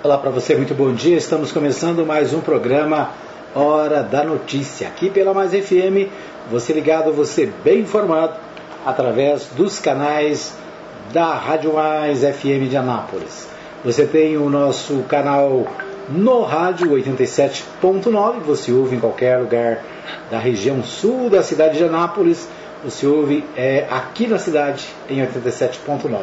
[0.00, 1.16] Olá para você, muito bom dia.
[1.16, 3.10] Estamos começando mais um programa
[3.52, 4.86] Hora da Notícia.
[4.86, 6.08] Aqui pela Mais FM,
[6.48, 8.34] você ligado, você bem informado
[8.86, 10.56] através dos canais
[11.12, 13.48] da Rádio Mais FM de Anápolis.
[13.84, 15.66] Você tem o nosso canal
[16.08, 19.82] no rádio 87.9, você ouve em qualquer lugar
[20.30, 22.48] da região sul da cidade de Anápolis,
[22.84, 26.20] você ouve é, aqui na cidade em 87.9.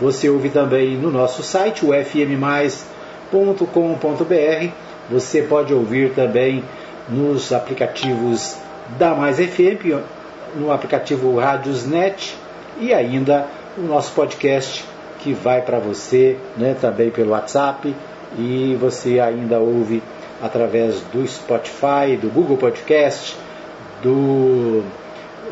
[0.00, 2.86] Você ouve também no nosso site, o FM Mais
[3.30, 4.68] com.br
[5.10, 6.64] Você pode ouvir também
[7.08, 8.56] nos aplicativos
[8.98, 10.02] da Mais FM,
[10.54, 12.36] no aplicativo Radiosnet
[12.80, 14.84] e ainda o nosso podcast
[15.18, 17.94] que vai para você né, também pelo WhatsApp
[18.38, 20.02] e você ainda ouve
[20.42, 23.36] através do Spotify, do Google Podcast,
[24.02, 24.82] do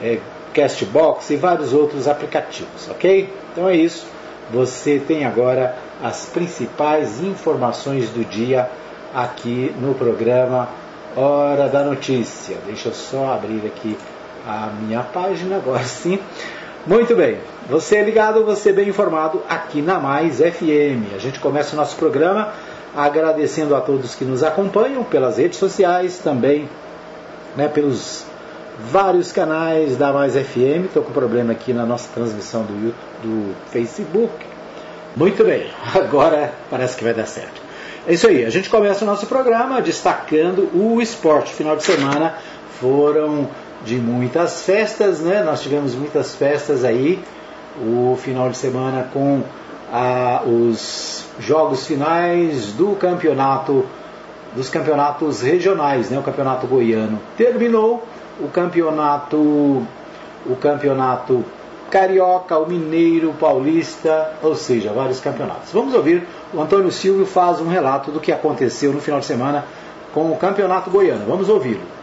[0.03, 0.19] é,
[0.55, 3.29] Castbox e vários outros aplicativos, ok?
[3.53, 4.07] Então é isso.
[4.53, 8.69] Você tem agora as principais informações do dia
[9.15, 10.69] aqui no programa
[11.17, 12.59] Hora da Notícia.
[12.67, 13.97] Deixa eu só abrir aqui
[14.47, 16.19] a minha página agora sim.
[16.87, 21.15] Muito bem, você é ligado, você é bem informado aqui na Mais FM.
[21.15, 22.53] A gente começa o nosso programa
[22.95, 26.69] agradecendo a todos que nos acompanham pelas redes sociais, também
[27.57, 28.25] né, pelos
[28.79, 30.85] vários canais da Mais FM.
[30.85, 34.56] Estou com problema aqui na nossa transmissão do, do Facebook.
[35.17, 37.63] Muito bem, agora parece que vai dar certo.
[38.07, 41.55] É isso aí, a gente começa o nosso programa destacando o esporte.
[41.55, 42.35] Final de semana
[42.79, 43.49] foram
[43.83, 45.43] de muitas festas, né?
[45.43, 47.19] Nós tivemos muitas festas aí.
[47.81, 49.43] O final de semana com
[49.91, 53.87] a, os jogos finais do campeonato
[54.55, 56.19] dos campeonatos regionais, né?
[56.19, 58.07] O campeonato goiano terminou,
[58.39, 59.83] o campeonato
[60.47, 61.45] o campeonato
[61.91, 65.73] carioca, o mineiro, o paulista, ou seja, vários campeonatos.
[65.73, 69.65] Vamos ouvir o Antônio Silvio faz um relato do que aconteceu no final de semana
[70.13, 71.27] com o campeonato goiano.
[71.27, 71.96] Vamos ouvi-lo.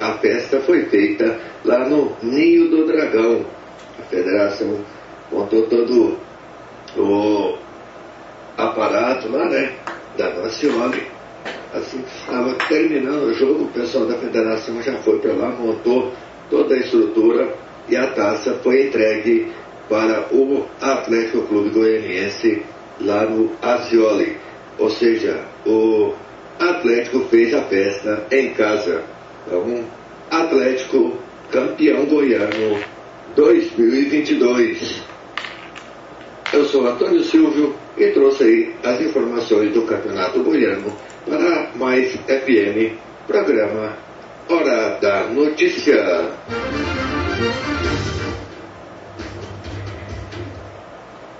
[0.00, 3.44] A festa foi feita lá no Ninho do Dragão.
[3.98, 4.78] A federação
[5.32, 6.18] montou todo
[6.96, 7.56] o
[8.56, 9.72] aparato lá, né?
[10.16, 11.02] Da Acioli.
[11.74, 16.12] Assim que estava terminando o jogo, o pessoal da federação já foi para lá, montou
[16.48, 17.54] toda a estrutura
[17.88, 19.52] e a taça foi entregue
[19.88, 22.62] para o Atlético Clube Goianiense
[23.00, 24.36] lá no Acioli.
[24.78, 26.12] Ou seja, o
[26.58, 29.02] Atlético fez a festa em casa.
[29.46, 29.84] Então,
[30.28, 31.16] Atlético
[31.52, 32.80] campeão goiano
[33.36, 35.02] 2022.
[36.52, 40.92] Eu sou Antônio Silvio e trouxe aí as informações do Campeonato Goiano
[41.24, 42.96] para Mais FM,
[43.28, 43.92] programa
[44.48, 46.32] Hora da Notícia.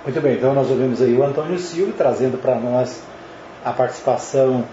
[0.04, 3.02] Muito bem, então nós ouvimos aí o Antônio Silvio trazendo para nós
[3.64, 4.64] a participação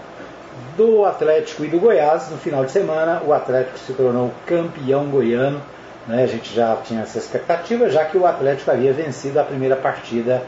[0.76, 3.22] do Atlético e do Goiás no final de semana.
[3.26, 5.60] O Atlético se tornou campeão goiano.
[6.06, 6.22] Né?
[6.22, 10.42] A gente já tinha essa expectativa, já que o Atlético havia vencido a primeira partida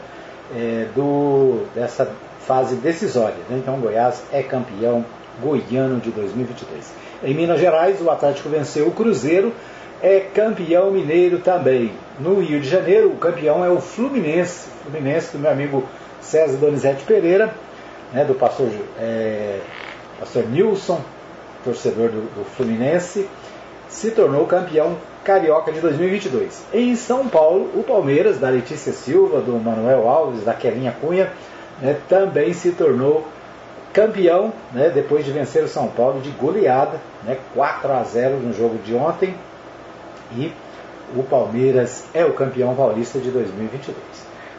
[0.55, 2.09] é, do, dessa
[2.45, 3.37] fase decisória.
[3.49, 3.57] Né?
[3.57, 5.05] Então o Goiás é campeão
[5.41, 6.93] goiano de 2022.
[7.23, 9.53] Em Minas Gerais, o Atlético venceu o Cruzeiro,
[10.01, 11.91] é campeão mineiro também.
[12.19, 15.83] No Rio de Janeiro, o campeão é o Fluminense, Fluminense do meu amigo
[16.21, 17.53] César Donizete Pereira,
[18.13, 18.69] né, do pastor,
[18.99, 19.59] é,
[20.19, 21.01] pastor Nilson,
[21.63, 23.27] torcedor do, do Fluminense,
[23.89, 26.63] se tornou campeão carioca de 2022.
[26.73, 31.31] Em São Paulo, o Palmeiras, da Letícia Silva, do Manuel Alves, da Kelinha Cunha,
[31.81, 33.25] né, também se tornou
[33.93, 38.53] campeão, né, depois de vencer o São Paulo de goleada, né, 4 a 0 no
[38.53, 39.35] jogo de ontem.
[40.33, 40.51] E
[41.15, 43.97] o Palmeiras é o campeão paulista de 2022.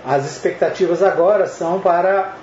[0.06, 2.34] As expectativas agora são para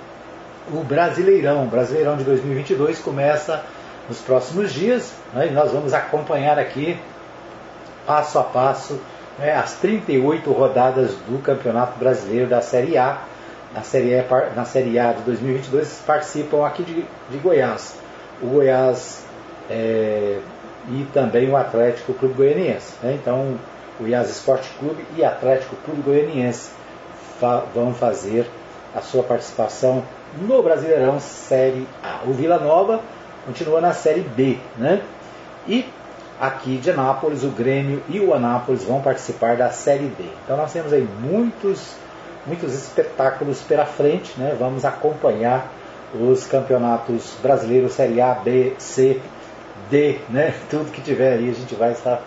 [0.72, 1.64] o Brasileirão.
[1.64, 3.62] O Brasileirão de 2022 começa
[4.08, 6.98] nos próximos dias né, e nós vamos acompanhar aqui
[8.06, 9.00] passo a passo
[9.38, 13.18] né, as 38 rodadas do Campeonato Brasileiro da Série A.
[13.74, 17.98] Na Série A, na série a de 2022 participam aqui de, de Goiás.
[18.40, 19.24] O Goiás
[19.68, 20.38] é,
[20.88, 22.94] e também o Atlético Clube Goianiense.
[23.02, 23.18] Né?
[23.20, 23.58] Então,
[23.98, 26.70] o Goiás Esporte Clube e Atlético Clube Goianiense
[27.40, 28.46] fa vão fazer
[28.94, 30.02] a sua participação
[30.40, 32.20] no Brasileirão Série A.
[32.26, 33.00] O Vila Nova
[33.46, 34.58] continua na Série B.
[34.76, 35.02] Né?
[35.66, 35.84] E
[36.40, 40.24] aqui de Anápolis, o Grêmio e o Anápolis vão participar da Série D.
[40.44, 41.94] Então nós temos aí muitos,
[42.46, 44.54] muitos espetáculos pela frente, né?
[44.58, 45.70] Vamos acompanhar
[46.14, 49.20] os campeonatos brasileiros Série A, B, C,
[49.90, 50.54] D, né?
[50.70, 52.20] Tudo que tiver aí a gente vai estar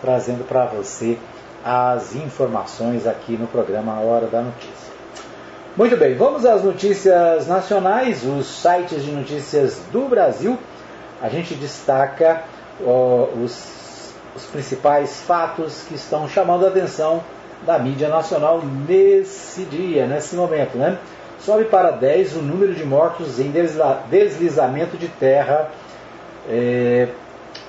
[0.00, 1.16] trazendo para você
[1.64, 4.91] as informações aqui no programa Hora da Notícia.
[5.74, 10.58] Muito bem, vamos às notícias nacionais, os sites de notícias do Brasil.
[11.22, 12.42] A gente destaca
[12.78, 17.24] os, os principais fatos que estão chamando a atenção
[17.64, 20.76] da mídia nacional nesse dia, nesse momento.
[20.76, 20.98] Né?
[21.40, 23.50] Sobe para 10 o número de mortos em
[24.10, 25.70] deslizamento de terra
[26.50, 27.08] é,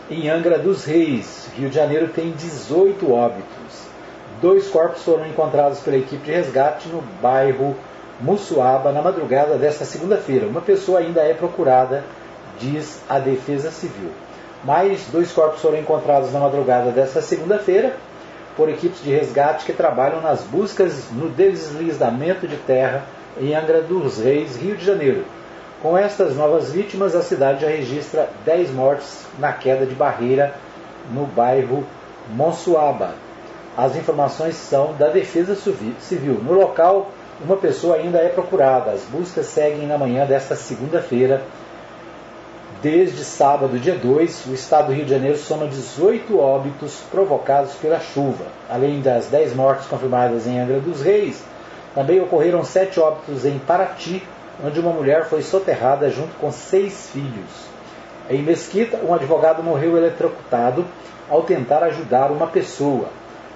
[0.10, 1.48] em Angra dos Reis.
[1.56, 3.84] Rio de Janeiro tem 18 óbitos.
[4.42, 7.74] Dois corpos foram encontrados pela equipe de resgate no bairro
[8.24, 10.48] Mussuaba na madrugada desta segunda-feira.
[10.48, 12.06] Uma pessoa ainda é procurada,
[12.58, 14.12] diz a Defesa Civil.
[14.64, 17.98] Mais dois corpos foram encontrados na madrugada desta segunda-feira
[18.56, 23.04] por equipes de resgate que trabalham nas buscas no deslizamento de terra
[23.38, 25.26] em Angra dos Reis, Rio de Janeiro.
[25.82, 30.56] Com estas novas vítimas, a cidade já registra 10 mortes na queda de barreira
[31.12, 31.84] no bairro
[32.30, 33.16] Monsuaba.
[33.76, 35.56] As informações são da Defesa
[36.00, 36.36] Civil.
[36.36, 38.92] No local, uma pessoa ainda é procurada.
[38.92, 41.42] As buscas seguem na manhã desta segunda-feira
[42.84, 47.98] Desde sábado, dia 2, o estado do Rio de Janeiro soma 18 óbitos provocados pela
[48.02, 48.44] chuva.
[48.70, 51.42] Além das 10 mortes confirmadas em Angra dos Reis,
[51.96, 54.22] também ocorreram 7 óbitos em Paraty,
[54.62, 57.70] onde uma mulher foi soterrada junto com seis filhos.
[58.30, 60.86] Em Mesquita, um advogado morreu eletrocutado
[61.30, 63.08] ao tentar ajudar uma pessoa.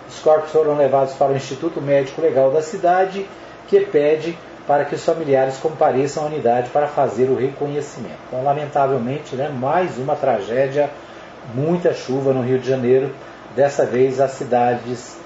[0.08, 3.28] Os corpos foram levados para o Instituto Médico Legal da cidade,
[3.68, 8.18] que pede para que os familiares compareçam à unidade para fazer o reconhecimento.
[8.28, 10.90] Então, lamentavelmente, né, mais uma tragédia,
[11.56, 13.14] muita chuva no Rio de Janeiro.
[13.56, 15.18] Dessa vez, as cidades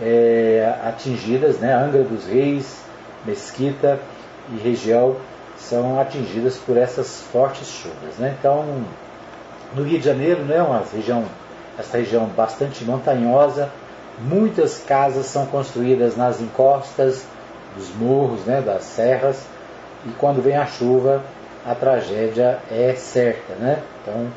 [0.00, 2.82] é, atingidas, né, Angra dos Reis,
[3.24, 3.98] Mesquita
[4.52, 5.16] e região,
[5.56, 8.16] são atingidas por essas fortes chuvas.
[8.18, 8.34] Né?
[8.38, 8.84] Então,
[9.74, 11.24] no Rio de Janeiro, né, uma região,
[11.78, 13.70] essa região bastante montanhosa,
[14.20, 17.24] muitas casas são construídas nas encostas,
[17.76, 19.44] dos morros, né, das serras,
[20.06, 21.22] e quando vem a chuva,
[21.64, 23.54] a tragédia é certa.
[23.54, 23.82] Né?
[24.02, 24.28] Então,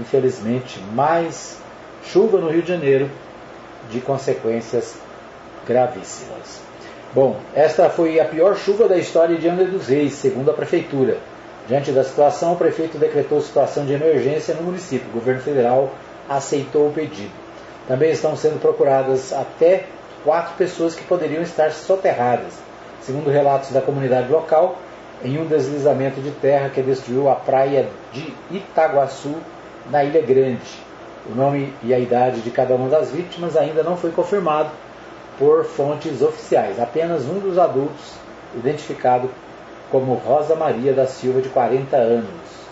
[0.00, 1.58] infelizmente, mais
[2.04, 3.10] chuva no Rio de Janeiro
[3.90, 4.96] de consequências
[5.66, 6.62] gravíssimas.
[7.14, 11.18] Bom, esta foi a pior chuva da história de Angra dos Reis, segundo a Prefeitura.
[11.68, 15.08] Diante da situação, o prefeito decretou situação de emergência no município.
[15.08, 15.90] O governo federal
[16.28, 17.32] aceitou o pedido.
[17.86, 19.84] Também estão sendo procuradas até
[20.24, 22.54] quatro pessoas que poderiam estar soterradas,
[23.02, 24.76] segundo relatos da comunidade local,
[25.22, 29.36] em um deslizamento de terra que destruiu a praia de Itaguaçu,
[29.90, 30.82] na Ilha Grande.
[31.30, 34.70] O nome e a idade de cada uma das vítimas ainda não foi confirmado
[35.38, 36.80] por fontes oficiais.
[36.80, 38.14] Apenas um dos adultos,
[38.56, 39.30] identificado
[39.90, 42.64] como Rosa Maria da Silva, de 40 anos.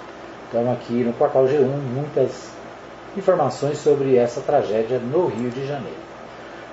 [0.48, 2.50] Então, aqui no portal G1, muitas
[3.16, 5.96] informações sobre essa tragédia no Rio de Janeiro.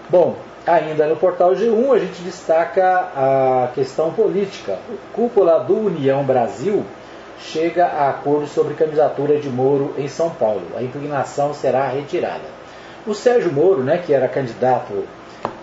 [0.10, 0.36] Bom,
[0.70, 4.78] Ainda no portal G1 a gente destaca a questão política.
[4.88, 6.86] O cúpula do União Brasil
[7.40, 10.62] chega a acordo sobre candidatura de Moro em São Paulo.
[10.78, 12.44] A impugnação será retirada.
[13.08, 15.06] O Sérgio Moro, né, que era candidato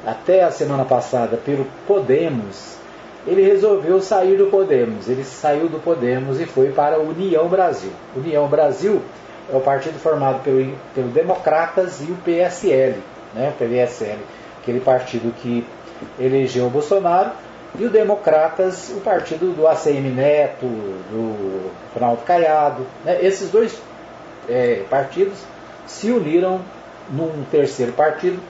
[0.04, 2.76] até a semana passada pelo Podemos,
[3.28, 5.08] ele resolveu sair do Podemos.
[5.08, 7.92] Ele saiu do Podemos e foi para a União Brasil.
[8.16, 9.00] União Brasil
[9.52, 12.96] é o partido formado pelo, pelo Democratas e o PSL,
[13.36, 14.18] né, PSL
[14.66, 15.64] aquele partido que
[16.18, 17.30] elegeu o Bolsonaro,
[17.78, 22.86] e o Democratas, o partido do ACM Neto, do Ronaldo Caiado.
[23.04, 23.18] Né?
[23.22, 23.80] Esses dois
[24.48, 25.38] é, partidos
[25.86, 26.60] se uniram
[27.10, 28.40] num terceiro partido,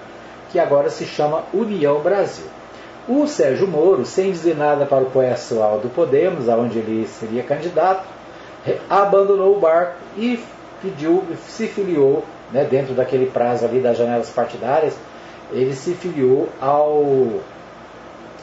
[0.51, 2.47] que agora se chama União Brasil.
[3.09, 8.07] O Sérgio Moro, sem dizer nada para o pessoal do Podemos, aonde ele seria candidato,
[8.89, 10.41] abandonou o barco e
[10.81, 14.95] pediu, se filiou, né, dentro daquele prazo ali das janelas partidárias,
[15.53, 17.41] ele se filiou ao,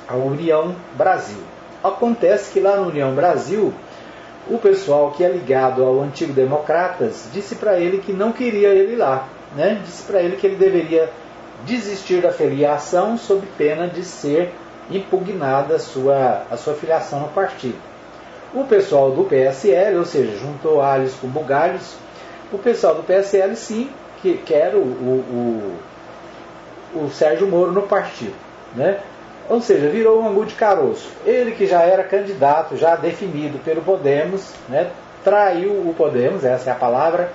[0.08, 1.42] à União Brasil.
[1.84, 3.74] Acontece que lá na União Brasil,
[4.50, 8.96] o pessoal que é ligado ao antigo Democratas disse para ele que não queria ele
[8.96, 9.28] lá.
[9.56, 9.82] Né?
[9.84, 11.10] Disse para ele que ele deveria
[11.66, 14.52] desistir da filiação sob pena de ser
[14.90, 17.78] impugnada a sua, a sua filiação no partido.
[18.54, 21.96] O pessoal do PSL, ou seja, juntou alhos com bugalhos,
[22.52, 23.90] o pessoal do PSL sim
[24.22, 24.84] que quer o, o,
[25.32, 25.78] o,
[26.96, 28.36] o Sérgio Moro no partido.
[28.76, 29.00] Né?
[29.50, 31.10] Ou seja, virou um angu de caroço.
[31.26, 34.90] Ele que já era candidato, já definido pelo Podemos, né,
[35.24, 37.32] traiu o Podemos, essa é a palavra,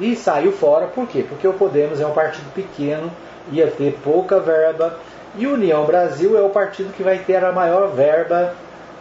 [0.00, 0.86] e saiu fora.
[0.88, 1.24] Por quê?
[1.28, 3.10] Porque o Podemos é um partido pequeno,
[3.52, 4.98] ia ter pouca verba,
[5.36, 8.54] e União Brasil é o partido que vai ter a maior verba,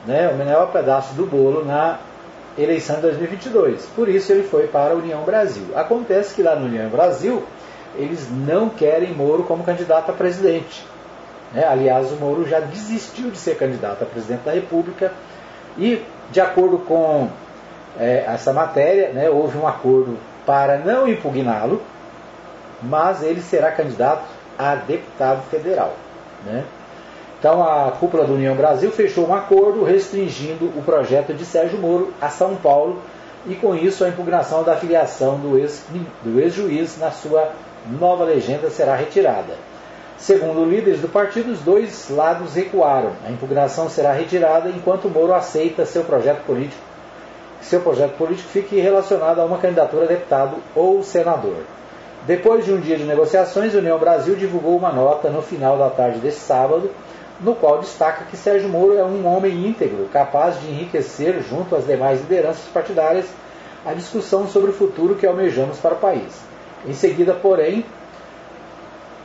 [0.06, 2.00] né, o maior pedaço do bolo na
[2.58, 3.88] eleição de 2022.
[3.96, 5.66] Por isso ele foi para a União Brasil.
[5.76, 7.44] Acontece que lá no União Brasil
[7.96, 10.86] eles não querem Moro como candidato a presidente.
[11.54, 11.66] Né?
[11.66, 15.12] Aliás, o Moro já desistiu de ser candidato a presidente da República
[15.78, 17.30] e, de acordo com
[18.00, 21.82] é, essa matéria, né, houve um acordo para não impugná-lo,
[22.82, 24.24] mas ele será candidato
[24.58, 25.94] a deputado federal.
[26.46, 26.64] Né?
[27.40, 32.14] Então a cúpula da União Brasil fechou um acordo restringindo o projeto de Sérgio Moro
[32.22, 33.02] a São Paulo
[33.48, 37.52] e com isso a impugnação da filiação do ex-juiz ex na sua
[37.88, 39.56] nova legenda será retirada.
[40.18, 43.14] Segundo líderes do partido, os dois lados recuaram.
[43.26, 46.82] A impugnação será retirada enquanto Moro aceita seu projeto político,
[47.62, 51.58] seu projeto político fique relacionado a uma candidatura a deputado ou senador.
[52.26, 55.90] Depois de um dia de negociações, a União Brasil divulgou uma nota no final da
[55.90, 56.92] tarde deste sábado,
[57.40, 61.86] no qual destaca que Sérgio Moro é um homem íntegro, capaz de enriquecer, junto às
[61.86, 63.26] demais lideranças partidárias,
[63.86, 66.51] a discussão sobre o futuro que almejamos para o país.
[66.86, 67.86] Em seguida, porém,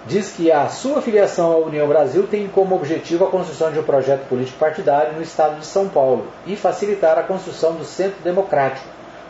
[0.06, 3.82] diz que a sua filiação à União Brasil tem como objetivo a construção de um
[3.82, 8.86] projeto político partidário no estado de São Paulo e facilitar a construção do centro democrático,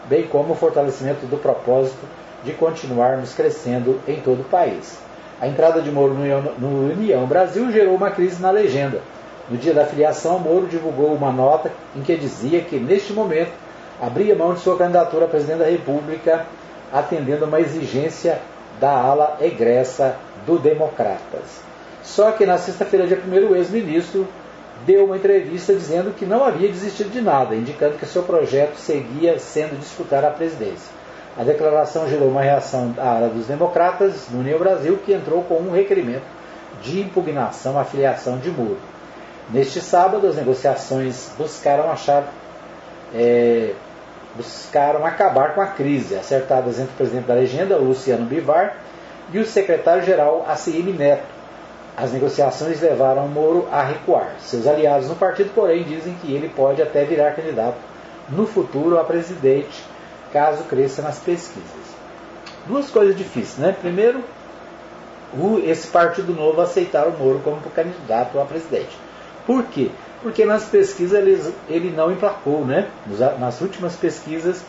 [0.09, 2.05] bem como o fortalecimento do propósito
[2.45, 4.99] de continuarmos crescendo em todo o país.
[5.41, 9.01] A entrada de Moro no União Brasil gerou uma crise na legenda.
[9.49, 13.53] No dia da filiação, Moro divulgou uma nota em que dizia que, neste momento,
[14.01, 16.47] abria mão de sua candidatura a presidente da República,
[16.93, 18.41] atendendo a uma exigência
[18.81, 20.17] da ala egressa
[20.47, 21.61] do Democratas.
[22.03, 24.27] Só que na sexta-feira, dia 1 o ex-ministro
[24.85, 29.39] deu uma entrevista dizendo que não havia desistido de nada, indicando que seu projeto seguia
[29.39, 30.95] sendo disputar a presidência.
[31.39, 35.57] A declaração gerou uma reação da ala dos democratas no União Brasil, que entrou com
[35.57, 36.25] um requerimento
[36.83, 38.79] de impugnação à filiação de Muro.
[39.51, 42.33] Neste sábado, as negociações buscaram achar,
[43.15, 43.75] é,
[44.37, 48.77] buscaram acabar com a crise, acertadas entre o presidente da legenda, Luciano Bivar,
[49.33, 51.37] e o secretário-geral ACM Neto.
[51.97, 54.37] As negociações levaram Moro a recuar.
[54.41, 57.79] Seus aliados no partido, porém, dizem que ele pode até virar candidato
[58.29, 59.83] no futuro a presidente,
[60.33, 61.97] caso cresça nas pesquisas.
[62.67, 63.75] Duas coisas difíceis, né?
[63.81, 64.23] Primeiro,
[65.65, 69.06] esse Partido Novo aceitar o Moro como candidato a presidente.
[69.47, 69.91] Por quê?
[70.23, 72.89] Porque nas pesquisas ele, ele não emplacou, né?
[73.39, 74.65] Nas últimas pesquisas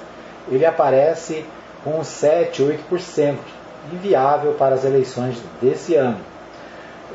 [0.49, 1.43] ele aparece
[1.83, 3.35] com 7, 8%
[3.91, 6.19] inviável para as eleições desse ano.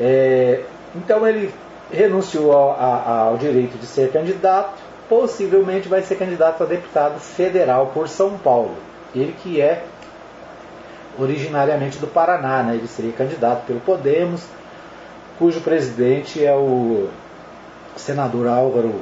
[0.00, 0.62] É,
[0.94, 1.52] então ele
[1.90, 8.08] renunciou ao, ao, direito de ser candidato, possivelmente vai ser candidato a deputado federal por
[8.08, 8.74] São Paulo.
[9.14, 9.84] Ele que é
[11.18, 12.74] originariamente do Paraná, né?
[12.76, 14.42] ele seria candidato pelo Podemos,
[15.38, 17.08] cujo presidente é o
[17.96, 19.00] senador Álvaro,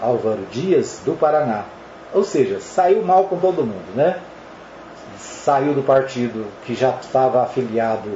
[0.00, 1.64] Álvaro Dias, do Paraná.
[2.12, 4.18] Ou seja, saiu mal com todo mundo, né?
[5.18, 8.10] saiu do partido que já estava afiliado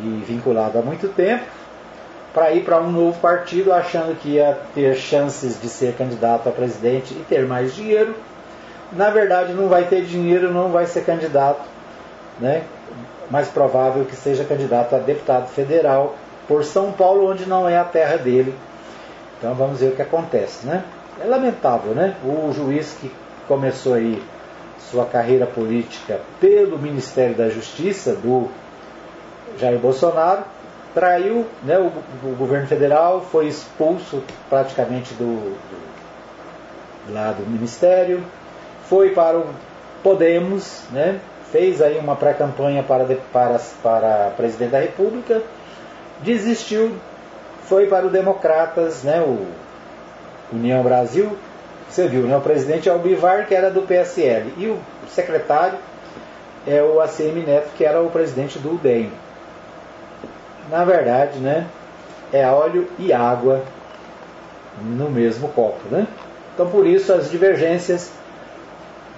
[0.00, 1.44] e vinculado há muito tempo,
[2.34, 6.52] para ir para um novo partido achando que ia ter chances de ser candidato a
[6.52, 8.14] presidente e ter mais dinheiro.
[8.90, 11.62] Na verdade, não vai ter dinheiro, não vai ser candidato,
[12.40, 12.62] né?
[13.30, 16.16] mais provável que seja candidato a deputado federal
[16.48, 18.54] por São Paulo, onde não é a terra dele.
[19.42, 20.64] Então vamos ver o que acontece.
[20.64, 20.84] Né?
[21.20, 22.14] É lamentável, né?
[22.24, 23.10] O juiz que
[23.48, 24.22] começou aí
[24.78, 28.48] sua carreira política pelo Ministério da Justiça do
[29.58, 30.44] Jair Bolsonaro,
[30.94, 31.86] traiu né, o,
[32.28, 38.22] o, governo federal, foi expulso praticamente do, do, lá do Ministério,
[38.84, 39.46] foi para o
[40.02, 41.20] Podemos, né,
[41.50, 45.42] fez aí uma pré-campanha para, para, para presidente da República,
[46.20, 46.96] desistiu,
[47.72, 49.46] foi para o Democratas, né, o
[50.54, 51.34] União Brasil,
[51.88, 52.36] você viu, né?
[52.36, 55.78] O presidente é o Bivar, que era do PSL, e o secretário
[56.66, 59.10] é o ACM Neto, que era o presidente do UDEM.
[60.70, 61.66] Na verdade, né?
[62.30, 63.62] É óleo e água
[64.82, 66.06] no mesmo copo, né?
[66.52, 68.12] Então, por isso, as divergências.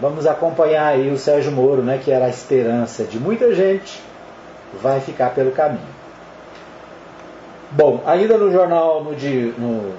[0.00, 2.00] Vamos acompanhar aí o Sérgio Moro, né?
[2.00, 4.00] Que era a esperança de muita gente,
[4.80, 6.03] vai ficar pelo caminho.
[7.76, 9.94] Bom, ainda no jornal, no, no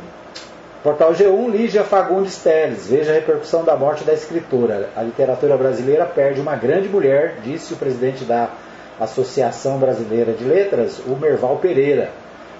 [0.82, 2.88] portal G1, Lígia Fagundes Teles.
[2.88, 4.91] Veja a repercussão da morte da escritora.
[4.96, 8.50] A literatura brasileira perde uma grande mulher, disse o presidente da
[8.98, 12.12] Associação Brasileira de Letras, o Merval Pereira.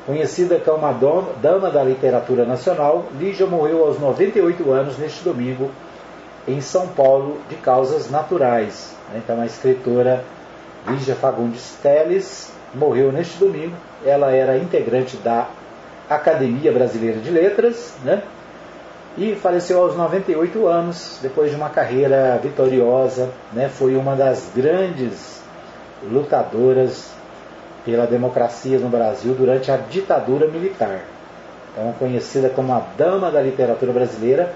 [0.05, 0.91] Conhecida como uma
[1.41, 5.72] dama da literatura nacional, Lígia morreu aos 98 anos neste domingo
[6.45, 8.93] em São Paulo de causas naturais.
[9.15, 10.25] Então a escritora
[10.86, 13.75] Lígia Fagundes Teles morreu neste domingo.
[14.05, 15.50] Ela era integrante da
[16.09, 18.21] Academia Brasileira de Letras, né?
[19.17, 23.69] E faleceu aos 98 anos, depois de uma carreira vitoriosa, né?
[23.69, 25.41] Foi uma das grandes
[26.03, 27.12] lutadoras
[27.83, 31.00] pela democracia no Brasil durante a ditadura militar.
[31.71, 34.53] Então, conhecida como a dama da literatura brasileira,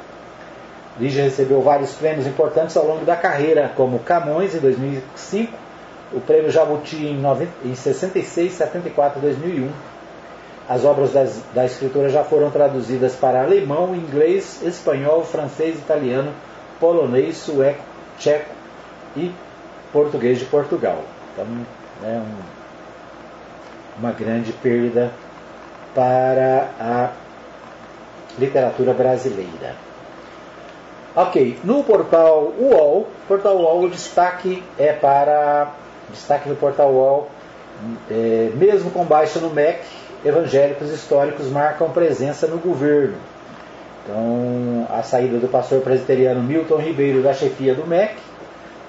[1.00, 5.53] Lígia recebeu vários prêmios importantes ao longo da carreira, como Camões em 2005,
[6.12, 9.70] o prêmio Jabuti em, 90, em 66, 74 e 2001.
[10.68, 16.32] As obras das, da escritora já foram traduzidas para alemão, inglês, espanhol, francês, italiano,
[16.80, 17.84] polonês, sueco,
[18.20, 18.51] tcheco
[19.16, 19.32] e
[19.92, 21.04] português de Portugal.
[21.34, 21.46] Então,
[22.04, 22.39] é um,
[24.00, 25.12] uma grande perda
[25.96, 27.10] para a
[28.38, 29.75] literatura brasileira.
[31.16, 35.74] Ok, no portal UOL, portal UOL o destaque é para
[36.12, 37.30] destaque do portal UOL,
[38.10, 39.80] é, mesmo com baixa no MEC,
[40.24, 43.16] evangélicos históricos marcam presença no governo.
[44.04, 48.16] Então, a saída do pastor presbiteriano Milton Ribeiro da chefia do MEC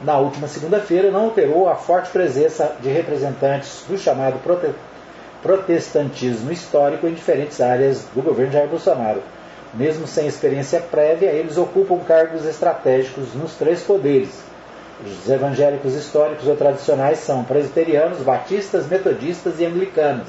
[0.02, 4.40] na última segunda-feira não alterou a forte presença de representantes do chamado
[5.42, 9.22] protestantismo histórico em diferentes áreas do governo Jair Bolsonaro.
[9.74, 14.49] Mesmo sem experiência prévia, eles ocupam cargos estratégicos nos três poderes.
[15.04, 20.28] Os evangélicos históricos ou tradicionais são presbiterianos, batistas, metodistas e anglicanos.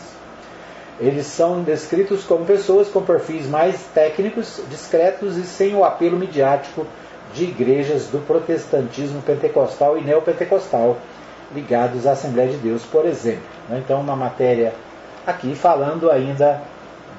[1.00, 6.86] Eles são descritos como pessoas com perfis mais técnicos, discretos e sem o apelo midiático
[7.34, 10.98] de igrejas do protestantismo pentecostal e neopentecostal
[11.54, 13.44] ligados à Assembleia de Deus, por exemplo.
[13.72, 14.74] Então, uma matéria
[15.26, 16.62] aqui falando ainda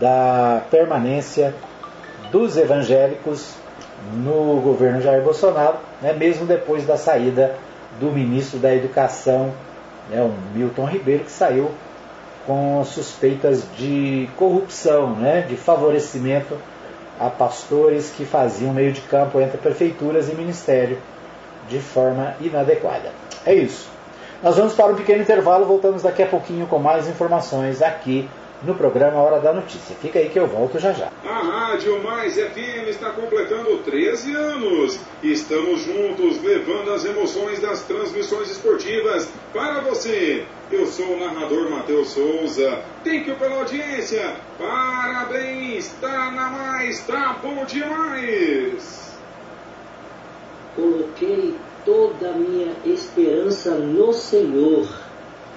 [0.01, 1.55] da permanência
[2.31, 3.55] dos evangélicos
[4.15, 7.55] no governo Jair Bolsonaro, né, mesmo depois da saída
[8.01, 9.53] do ministro da Educação,
[10.11, 11.71] né, o Milton Ribeiro, que saiu
[12.47, 16.57] com suspeitas de corrupção, né, de favorecimento
[17.21, 20.99] a pastores que faziam meio de campo entre prefeituras e ministério
[21.69, 23.11] de forma inadequada.
[23.47, 23.89] É isso.
[24.43, 28.29] Nós vamos para um pequeno intervalo, voltamos daqui a pouquinho com mais informações aqui
[28.65, 29.97] no programa Hora da Notícia.
[30.01, 31.11] Fica aí que eu volto já já.
[31.25, 35.01] A Rádio Mais FM está completando 13 anos.
[35.23, 40.45] Estamos juntos levando as emoções das transmissões esportivas para você.
[40.71, 42.81] Eu sou o narrador Matheus Souza.
[43.05, 44.37] Thank you pela audiência.
[44.59, 49.13] Parabéns, tá na mais, tá bom demais.
[50.75, 55.02] Coloquei toda a minha esperança no Senhor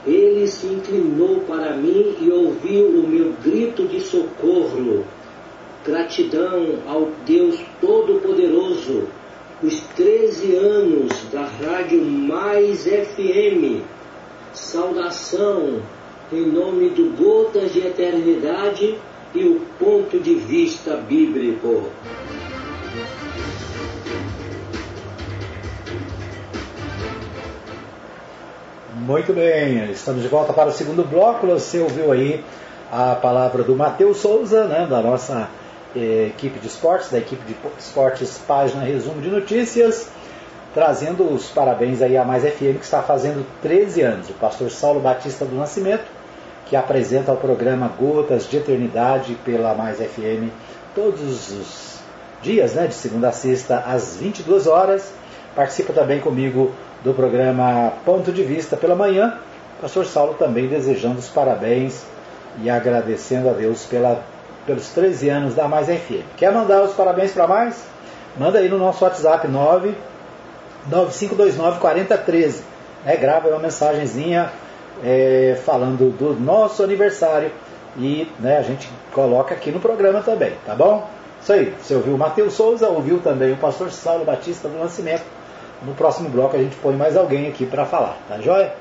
[0.06, 5.04] ele se inclinou para mim e ouviu o meu grito de socorro.
[5.84, 9.04] Gratidão ao Deus Todo-Poderoso,
[9.63, 13.84] os 13 anos da Rádio Mais FM.
[14.54, 15.82] Saudação
[16.32, 18.98] em nome do Gotas de Eternidade
[19.34, 21.89] e o ponto de vista bíblico.
[29.06, 31.46] Muito bem, estamos de volta para o segundo bloco.
[31.46, 32.44] Você ouviu aí
[32.91, 35.48] a palavra do Matheus Souza, né, da nossa
[35.96, 40.10] eh, equipe de esportes, da equipe de esportes Página Resumo de Notícias,
[40.74, 44.30] trazendo os parabéns aí a Mais FM, que está fazendo 13 anos.
[44.32, 46.06] O pastor Saulo Batista do Nascimento,
[46.65, 50.50] que apresenta o programa Gotas de Eternidade pela Mais FM
[50.96, 52.00] todos os
[52.41, 55.13] dias, né, de segunda a sexta, às 22 horas.
[55.56, 56.74] Participa também comigo
[57.06, 59.38] do programa Ponto de Vista pela manhã.
[59.80, 62.04] Pastor Saulo também desejando os parabéns
[62.63, 64.24] e agradecendo a Deus pela,
[64.65, 66.26] pelos 13 anos da Mais FM.
[66.36, 67.86] Quer mandar os parabéns para mais?
[68.36, 69.94] Manda aí no nosso WhatsApp 9
[70.89, 72.63] 9529 4013.
[73.06, 74.50] É, grava uma mensagenzinha
[75.04, 77.52] é, falando do nosso aniversário
[77.98, 81.08] e né, a gente coloca aqui no programa também, tá bom?
[81.39, 85.35] Isso aí, você ouviu o Matheus Souza, ouviu também o pastor Saulo Batista do Nascimento
[85.86, 88.74] no próximo bloco a gente põe mais alguém aqui para falar, tá joia?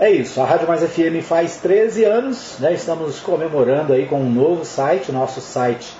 [0.00, 2.72] É isso, a Rádio Mais FM faz 13 anos, né?
[2.72, 5.92] estamos comemorando aí com um novo site, nosso site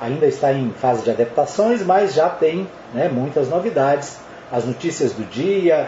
[0.00, 4.18] ainda está em fase de adaptações, mas já tem né, muitas novidades,
[4.50, 5.86] as notícias do dia,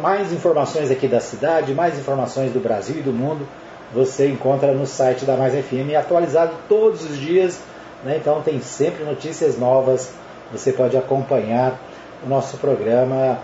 [0.00, 3.46] mais informações aqui da cidade, mais informações do Brasil e do mundo
[3.92, 7.60] você encontra no site da Mais FM, atualizado todos os dias,
[8.02, 8.16] né?
[8.16, 10.12] então tem sempre notícias novas,
[10.50, 11.78] você pode acompanhar
[12.24, 13.38] o nosso programa,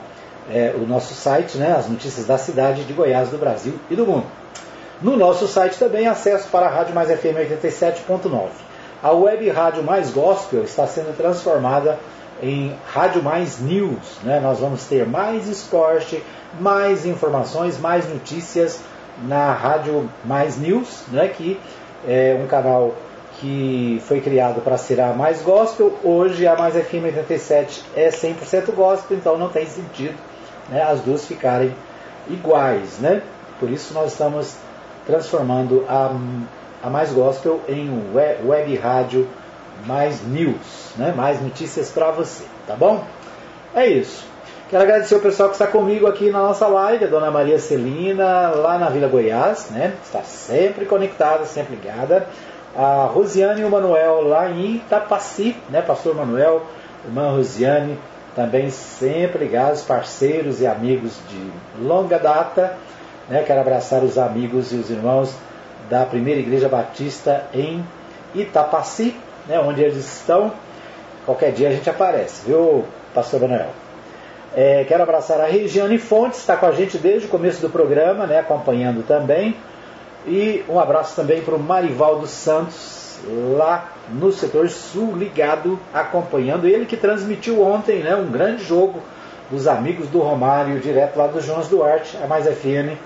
[0.50, 1.74] é, o nosso site, né?
[1.76, 4.26] as notícias da cidade de Goiás, do Brasil e do mundo.
[5.00, 8.48] No nosso site também acesso para a Rádio Mais FM 87.9.
[9.02, 11.98] A web Rádio Mais Gospel está sendo transformada
[12.42, 14.18] em Rádio Mais News.
[14.24, 14.40] Né?
[14.40, 16.22] Nós vamos ter mais esporte,
[16.60, 18.80] mais informações, mais notícias
[19.26, 21.28] na Rádio Mais News, né?
[21.28, 21.60] que
[22.06, 22.94] é um canal
[23.40, 25.96] que foi criado para ser a mais gospel.
[26.02, 30.16] Hoje a Mais FM 87 é 100% gospel, então não tem sentido
[30.68, 31.74] né, as duas ficarem
[32.28, 32.98] iguais.
[32.98, 33.22] Né?
[33.60, 34.56] Por isso nós estamos
[35.06, 36.10] transformando a,
[36.82, 39.28] a Mais Gospel em web, web rádio
[39.86, 41.14] mais news, né?
[41.16, 43.04] mais notícias para você, tá bom?
[43.74, 44.26] É isso.
[44.68, 48.50] Quero agradecer o pessoal que está comigo aqui na nossa live, a dona Maria Celina,
[48.50, 49.94] lá na Vila Goiás, né?
[50.04, 52.26] Está sempre conectada, sempre ligada.
[52.78, 55.82] A Rosiane e o Manuel lá em Itapaci, né?
[55.82, 56.62] Pastor Manuel,
[57.04, 57.98] irmã Rosiane,
[58.36, 62.76] também sempre ligados, parceiros e amigos de longa data.
[63.28, 63.42] Né?
[63.44, 65.34] Quero abraçar os amigos e os irmãos
[65.90, 67.84] da Primeira Igreja Batista em
[68.32, 69.16] Itapaci,
[69.48, 69.58] né?
[69.58, 70.52] onde eles estão.
[71.26, 73.70] Qualquer dia a gente aparece, viu, Pastor Manuel?
[74.54, 78.24] É, quero abraçar a Regiane Fontes, está com a gente desde o começo do programa,
[78.24, 79.56] né, acompanhando também.
[80.26, 83.18] E um abraço também para o Marivaldo Santos,
[83.56, 86.66] lá no setor sul, ligado, acompanhando.
[86.66, 89.00] Ele que transmitiu ontem né, um grande jogo
[89.50, 92.98] dos amigos do Romário, direto lá do Jonas Duarte, a Mais FM,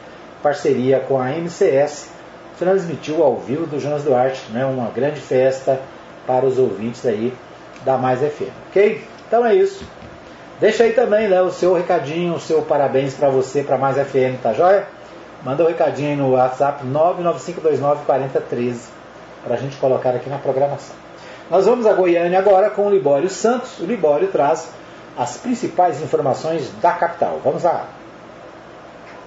[0.43, 2.11] parceria com a MCS,
[2.59, 5.81] transmitiu ao vivo do Jonas Duarte, né, uma grande festa
[6.27, 7.33] para os ouvintes aí
[7.85, 9.05] da Mais FM, ok?
[9.27, 9.85] Então é isso.
[10.61, 14.41] Deixa aí também né, o seu recadinho, o seu parabéns para você, para Mais FM,
[14.43, 14.87] tá joia?
[15.45, 18.77] Manda um recadinho aí no WhatsApp 995294013
[19.43, 20.95] para a gente colocar aqui na programação.
[21.51, 23.81] Nós vamos a Goiânia agora com o Libório Santos.
[23.81, 24.71] O Libório traz
[25.19, 27.41] as principais informações da capital.
[27.43, 27.89] Vamos lá.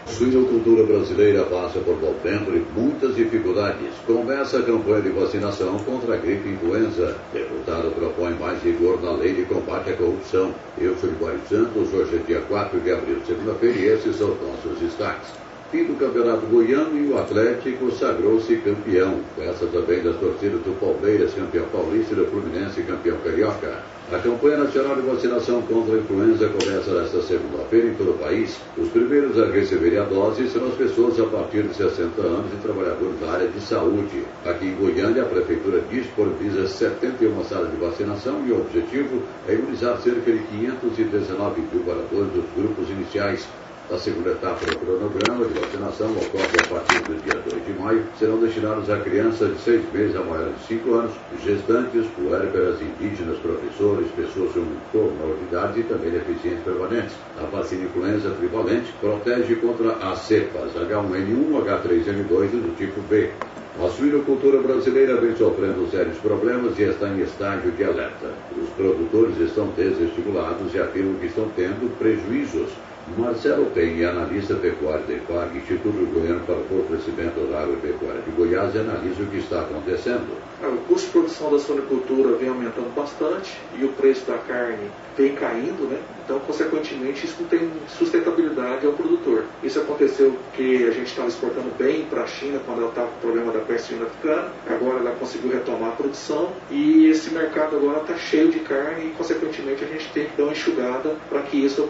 [0.08, 3.89] A suinocultura brasileira passa por momento de muitas dificuldades.
[4.06, 7.17] Começa a campanha de vacinação contra a gripe influenza.
[7.34, 10.54] Deputado propõe mais rigor na lei de combate à corrupção.
[10.78, 14.80] Eu sou Libório Santos, hoje é dia 4 de abril, segunda-feira, e esses são nossos
[14.80, 15.44] destaques.
[15.71, 19.19] Fim do Campeonato Goiano e o Atlético sagrou-se campeão.
[19.36, 23.84] Peça também das torcidas do Palmeiras, campeão paulista, e do Fluminense, campeão carioca.
[24.12, 28.56] A campanha nacional de vacinação contra a influenza começa nesta segunda-feira em todo o país.
[28.78, 32.62] Os primeiros a receberem a dose serão as pessoas a partir de 60 anos e
[32.62, 34.23] trabalhadores da área de saúde.
[34.45, 39.99] Aqui em Goiânia, a Prefeitura disponibiliza 71 salas de vacinação e o objetivo é imunizar
[39.99, 43.47] cerca de 519 mil moradores dos grupos iniciais.
[43.91, 48.04] A segunda etapa do cronograma de vacinação ocorre a partir do dia 2 de maio.
[48.17, 51.12] Serão destinados a crianças de 6 meses a maiores de 5 anos,
[51.45, 57.13] gestantes, puérperas, indígenas, professores, pessoas com comorbidades e também deficientes permanentes.
[57.39, 63.30] A vacina influenza trivalente protege contra as cepas H1N1, H3N2 e do tipo B.
[63.78, 68.32] A suinocultura brasileira vem sofrendo sérios problemas e está em estágio de alerta.
[68.58, 72.69] Os produtores estão desestimulados e afirmam que estão tendo prejuízos
[73.18, 78.76] Marcelo Penha, analista pecuário da IPAG, Instituto Goiano para o Fortalecimento da Agropecuária de Goiás,
[78.76, 80.36] analisa o que está acontecendo.
[80.62, 84.89] É, o custo de produção da suinocultura vem aumentando bastante e o preço da carne
[85.15, 86.00] vem caindo, né?
[86.26, 89.46] Então, consequentemente, isso não tem sustentabilidade ao produtor.
[89.63, 93.18] Isso aconteceu porque a gente estava exportando bem para a China quando ela estava com
[93.18, 94.50] o problema da peste suína africana.
[94.68, 99.10] Agora ela conseguiu retomar a produção e esse mercado agora está cheio de carne e,
[99.12, 101.88] consequentemente, a gente tem que dar uma enxugada para que isso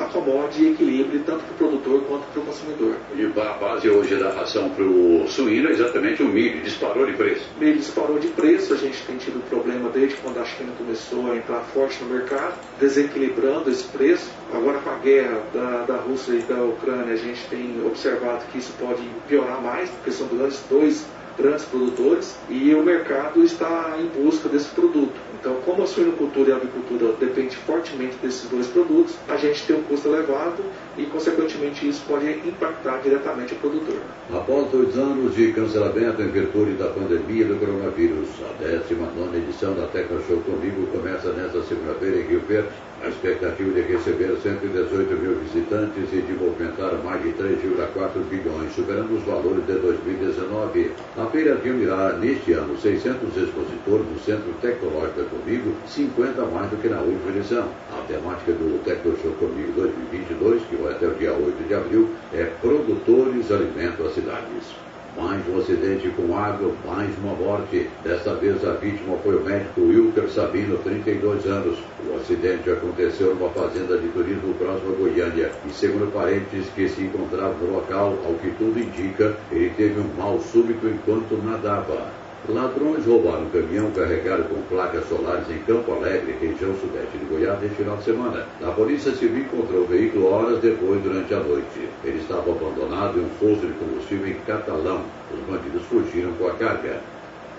[0.00, 2.96] acomode e equilibre tanto para o produtor quanto para o consumidor.
[3.14, 6.62] E a base hoje da ração para o suíno é exatamente o milho.
[6.62, 7.46] Disparou de preço.
[7.56, 8.74] O milho disparou de preço.
[8.74, 12.58] A gente tem tido problema desde quando a China começou a entrar forte no mercado,
[12.78, 14.30] desequilibrando esse preço.
[14.52, 18.58] Agora com a guerra da, da Rússia e da Ucrânia, a gente tem observado que
[18.58, 21.06] isso pode piorar mais, porque são grandes, dois
[21.38, 25.14] grandes produtores e o mercado está em busca desse produto.
[25.38, 29.76] Então, como a suinocultura e a avicultura dependem fortemente desses dois produtos, a gente tem
[29.76, 30.62] um custo elevado
[30.96, 33.96] e, consequentemente, isso pode impactar diretamente o produtor.
[34.32, 39.86] Após dois anos de cancelamento em virtude da pandemia do coronavírus, a 19 edição da
[39.86, 42.70] Tecno Show Comigo começa nesta segunda-feira em Rio Verde.
[43.04, 49.14] A expectativa de receber 118 mil visitantes e de movimentar mais de 3,4 bilhões, superando
[49.14, 50.92] os valores de 2019.
[51.18, 56.88] A feira reunirá neste ano 600 expositores do Centro Tecnológico Comigo, 50 mais do que
[56.88, 57.68] na última edição.
[57.92, 62.08] A temática do Tecno Show Comigo 2022, que vai até o dia 8 de abril,
[62.32, 64.74] é Produtores Alimentam as Cidades.
[65.16, 67.88] Mais um acidente com água, mais uma morte.
[68.04, 71.78] Desta vez a vítima foi o médico Wilker Sabino, 32 anos.
[72.06, 77.02] O acidente aconteceu numa fazenda de turismo próximo a Goiânia e, segundo parentes que se
[77.02, 82.25] encontravam no local, ao que tudo indica, ele teve um mal súbito enquanto nadava.
[82.48, 87.60] Ladrões roubaram um caminhão carregado com placas solares em Campo Alegre, região sudeste de Goiás,
[87.60, 88.46] neste final de semana.
[88.62, 91.88] A Polícia Civil encontrou o veículo horas depois, durante a noite.
[92.04, 95.02] Ele estava abandonado em um posto de combustível em Catalão.
[95.34, 97.00] Os bandidos fugiram com a carga.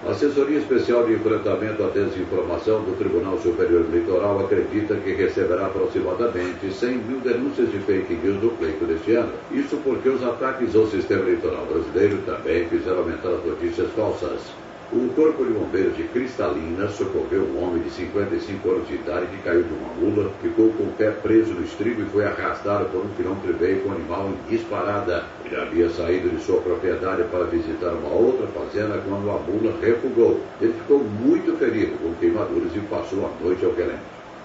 [0.05, 6.71] A Assessoria Especial de Enfrentamento à Desinformação do Tribunal Superior Eleitoral acredita que receberá aproximadamente
[6.71, 9.33] 100 mil denúncias de fake news no pleito deste ano.
[9.51, 14.66] Isso porque os ataques ao sistema eleitoral brasileiro também fizeram aumentar as notícias falsas.
[14.89, 19.43] O Corpo de Bombeiros de Cristalina socorreu um homem de 55 anos de idade que
[19.43, 23.03] caiu de uma mula, ficou com o pé preso no estribo e foi arrastado por
[23.03, 25.25] um quilômetro e meio com o animal em disparada.
[25.43, 30.39] Ele havia saído de sua propriedade para visitar uma outra fazenda quando a mula refugou.
[30.61, 33.99] Ele ficou muito ferido com queimaduras e passou a noite ao relento.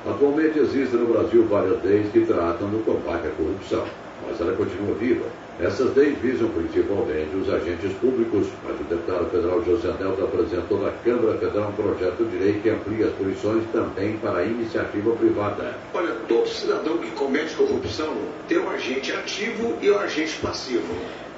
[0.05, 3.85] Atualmente existem no Brasil várias leis que tratam do combate à corrupção,
[4.27, 5.27] mas ela continua viva.
[5.61, 10.91] Essas leis visam principalmente os agentes públicos, mas o deputado federal José Nelson apresentou na
[11.05, 15.77] Câmara Federal um projeto de lei que amplia as punições também para a iniciativa privada.
[15.93, 18.17] Olha, todo cidadão que comete corrupção
[18.49, 20.95] tem um agente ativo e um agente passivo.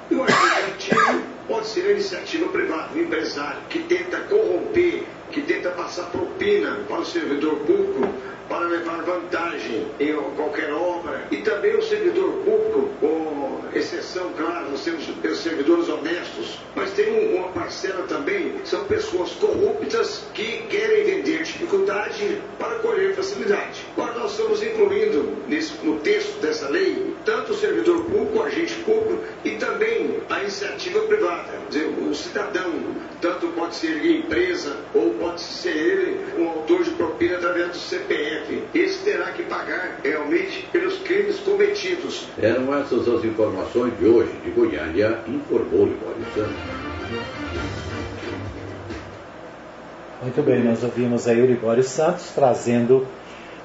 [0.09, 5.03] E o agente ativo pode ser a iniciativa privada, o empresário que tenta corromper,
[5.35, 8.07] que tenta passar propina para o servidor público
[8.47, 11.27] para levar vantagem em qualquer obra.
[11.29, 17.35] E também o servidor público, com exceção, claro, nós temos os servidores honestos, mas tem
[17.35, 23.85] uma parcela também, são pessoas corruptas que querem vender dificuldade para colher facilidade.
[23.97, 28.75] Agora nós estamos incluindo nesse, no texto dessa lei tanto o servidor público, o agente
[28.85, 29.23] público
[30.55, 31.51] iniciativa privada.
[31.69, 32.71] Dizer, o cidadão,
[33.21, 37.77] tanto pode ser ele empresa ou pode ser ele um autor de propina através do
[37.77, 38.63] CPF.
[38.73, 42.27] Esse terá que pagar realmente pelos crimes cometidos.
[42.41, 46.55] Eram essas as informações de hoje de Goiânia, informou Libório Santos.
[50.21, 53.05] Muito bem, nós ouvimos aí o Libório Santos trazendo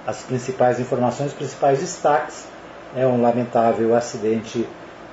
[0.06, 2.48] as principais informações, os principais destaques.
[2.96, 4.66] É um lamentável acidente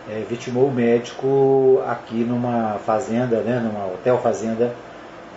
[0.10, 4.74] é, vitimou o médico aqui numa fazenda, né, numa hotel fazenda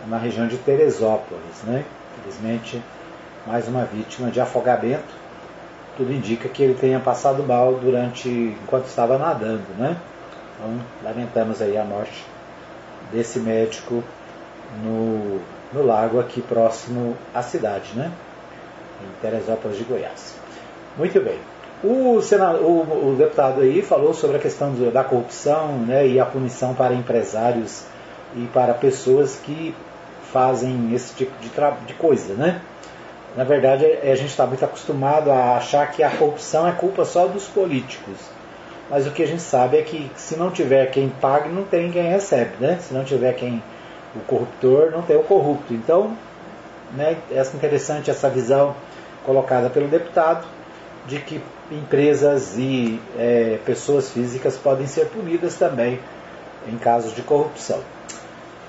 [0.07, 1.63] na região de Teresópolis.
[1.65, 1.85] Né?
[2.19, 2.83] Infelizmente,
[3.47, 5.21] mais uma vítima de afogamento.
[5.97, 9.67] Tudo indica que ele tenha passado mal durante enquanto estava nadando.
[9.77, 9.97] Né?
[10.55, 12.25] Então, lamentamos aí a morte
[13.13, 14.05] desse médico
[14.85, 15.41] no,
[15.73, 18.11] no lago aqui próximo à cidade, né?
[19.03, 20.37] em Teresópolis de Goiás.
[20.97, 21.39] Muito bem.
[21.83, 26.21] O, senador, o, o, deputado aí falou sobre a questão do, da corrupção né, e
[26.21, 27.85] a punição para empresários
[28.37, 29.75] e para pessoas que
[30.31, 31.49] fazem esse tipo de,
[31.87, 32.35] de coisa.
[32.35, 32.61] Né?
[33.35, 37.27] Na verdade, a gente está muito acostumado a achar que a corrupção é culpa só
[37.27, 38.19] dos políticos.
[38.91, 41.91] Mas o que a gente sabe é que se não tiver quem pague, não tem
[41.91, 42.57] quem recebe.
[42.61, 42.79] Né?
[42.81, 43.63] Se não tiver quem
[44.15, 45.73] o corruptor, não tem o corrupto.
[45.73, 46.15] Então,
[46.95, 48.75] né, é interessante essa visão
[49.25, 50.60] colocada pelo deputado
[51.07, 55.99] de que empresas e é, pessoas físicas podem ser punidas também
[56.69, 57.81] em casos de corrupção.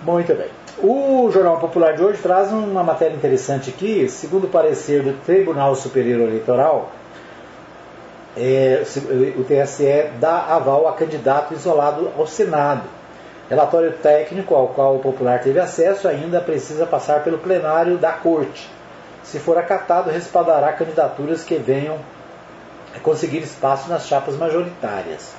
[0.04, 0.50] Muito bem.
[0.80, 5.76] O Jornal Popular de hoje traz uma matéria interessante aqui, segundo o parecer do Tribunal
[5.76, 6.92] Superior Eleitoral,
[8.36, 8.82] é,
[9.38, 12.84] o TSE dá aval a candidato isolado ao Senado.
[13.50, 18.70] Relatório técnico ao qual o Popular teve acesso ainda precisa passar pelo plenário da Corte.
[19.24, 21.98] Se for acatado, respaldará candidaturas que venham
[23.00, 25.34] conseguir espaço nas chapas majoritárias.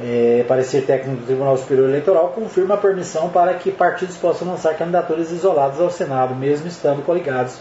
[0.00, 4.74] É, parecer técnico do Tribunal Superior Eleitoral confirma a permissão para que partidos possam lançar
[4.74, 7.58] candidaturas isoladas ao Senado, mesmo estando coligados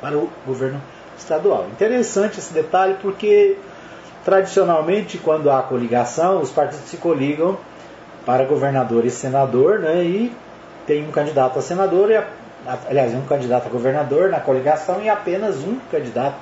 [0.00, 0.80] para o governo
[1.16, 1.66] estadual.
[1.70, 3.56] Interessante esse detalhe porque,
[4.24, 7.56] tradicionalmente, quando há coligação, os partidos se coligam
[8.26, 10.34] para governador e senador, né, e
[10.86, 12.26] tem um candidato a senador, e a,
[12.88, 16.36] aliás, um candidato a governador na coligação e apenas um candidato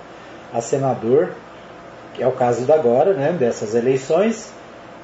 [0.52, 1.30] a senador,
[2.18, 4.52] que é o caso da agora, né, dessas eleições,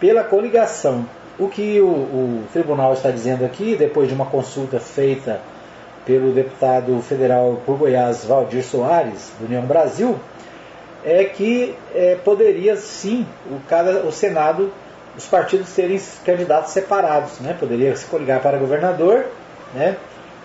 [0.01, 1.07] pela coligação.
[1.39, 5.41] O que o, o tribunal está dizendo aqui, depois de uma consulta feita
[6.05, 10.19] pelo deputado federal por Goiás, Valdir Soares, do União Brasil,
[11.05, 14.73] é que é, poderia sim o, cada, o Senado,
[15.17, 17.57] os partidos terem candidatos separados, né?
[17.59, 19.27] poderia se coligar para governador,
[19.73, 19.97] né?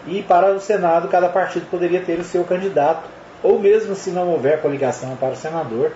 [0.06, 3.04] e para o Senado cada partido poderia ter o seu candidato,
[3.42, 5.92] ou mesmo se não houver coligação para o senador,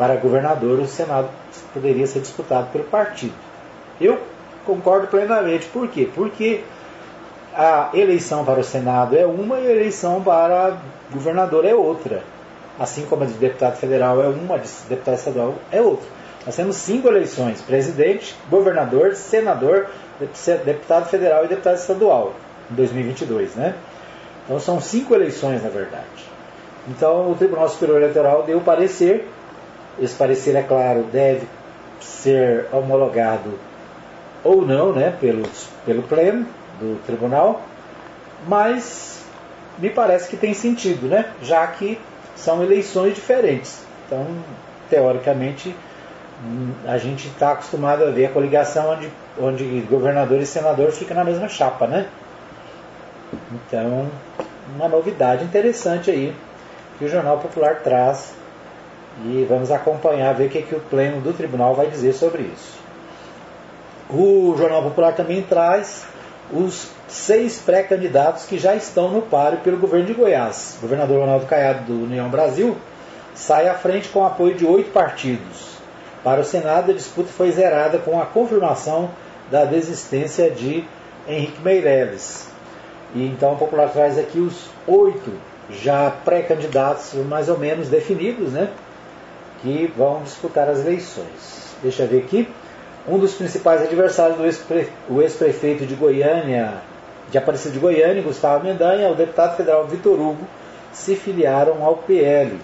[0.00, 1.28] para governador, o Senado
[1.74, 3.34] poderia ser disputado pelo partido.
[4.00, 4.18] Eu
[4.64, 5.66] concordo plenamente.
[5.66, 6.08] Por quê?
[6.14, 6.64] Porque
[7.54, 10.78] a eleição para o Senado é uma e a eleição para
[11.12, 12.22] governador é outra.
[12.78, 16.08] Assim como a de deputado federal é uma, a de deputado estadual é outra.
[16.46, 19.86] Nós temos cinco eleições: presidente, governador, senador,
[20.64, 22.32] deputado federal e deputado estadual
[22.70, 23.74] em 2022, né?
[24.46, 26.24] Então são cinco eleições, na verdade.
[26.88, 29.28] Então o Tribunal Superior Eleitoral deu parecer.
[30.00, 31.46] Esse parecer, é claro, deve
[32.00, 33.58] ser homologado
[34.42, 35.42] ou não, né, pelo,
[35.84, 36.46] pelo pleno
[36.80, 37.60] do tribunal,
[38.48, 39.22] mas
[39.78, 41.98] me parece que tem sentido, né, já que
[42.34, 43.82] são eleições diferentes.
[44.06, 44.26] Então,
[44.88, 45.74] teoricamente,
[46.86, 51.24] a gente está acostumado a ver a coligação onde, onde governador e senador ficam na
[51.24, 52.06] mesma chapa, né?
[53.52, 54.08] Então,
[54.74, 56.34] uma novidade interessante aí
[56.98, 58.32] que o Jornal Popular traz
[59.24, 62.78] e vamos acompanhar, ver o que, que o pleno do tribunal vai dizer sobre isso.
[64.08, 66.06] O Jornal Popular também traz
[66.52, 70.76] os seis pré-candidatos que já estão no páreo pelo governo de Goiás.
[70.78, 72.76] O governador Ronaldo Caiado do União Brasil
[73.34, 75.78] sai à frente com apoio de oito partidos.
[76.24, 79.10] Para o Senado, a disputa foi zerada com a confirmação
[79.50, 80.84] da desistência de
[81.28, 82.48] Henrique Meirelles.
[83.14, 85.32] E então o Popular traz aqui os oito
[85.70, 88.70] já pré-candidatos mais ou menos definidos, né?
[89.62, 91.74] Que vão disputar as eleições.
[91.82, 92.48] Deixa eu ver aqui.
[93.08, 96.74] Um dos principais adversários do ex-prefeito de Goiânia,
[97.30, 100.46] de Aparecida de Goiânia, Gustavo Mendanha, o deputado federal Vitor Hugo,
[100.92, 102.58] se filiaram ao PL,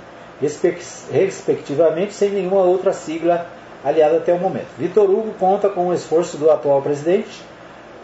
[1.11, 3.47] respectivamente, sem nenhuma outra sigla
[3.85, 4.69] aliada até o momento.
[4.77, 7.43] Vitor Hugo conta com o esforço do atual presidente,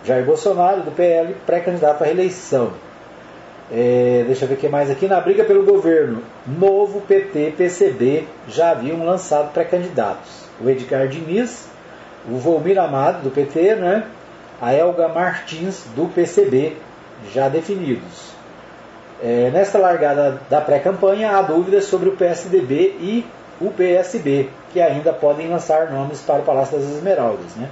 [0.04, 2.72] Jair Bolsonaro, do PL, pré-candidato à reeleição.
[3.74, 5.06] É, deixa eu ver o que mais aqui.
[5.06, 10.44] Na briga pelo governo, Novo, PT, PCB já haviam lançado pré-candidatos.
[10.60, 11.68] O Edgar Diniz,
[12.30, 14.04] o Volmir Amado, do PT, né?
[14.60, 16.76] a Elga Martins, do PCB,
[17.32, 18.30] já definidos.
[19.20, 23.26] É, nesta largada da pré-campanha, há dúvidas sobre o PSDB e
[23.60, 27.56] o PSB, que ainda podem lançar nomes para o Palácio das Esmeraldas.
[27.56, 27.68] Né?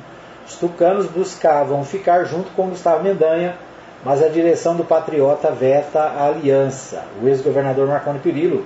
[0.46, 3.54] Os tucanos buscavam ficar junto com Gustavo Mendanha,
[4.04, 7.04] mas a direção do Patriota veta a aliança.
[7.22, 8.64] O ex-governador Marconi Perillo,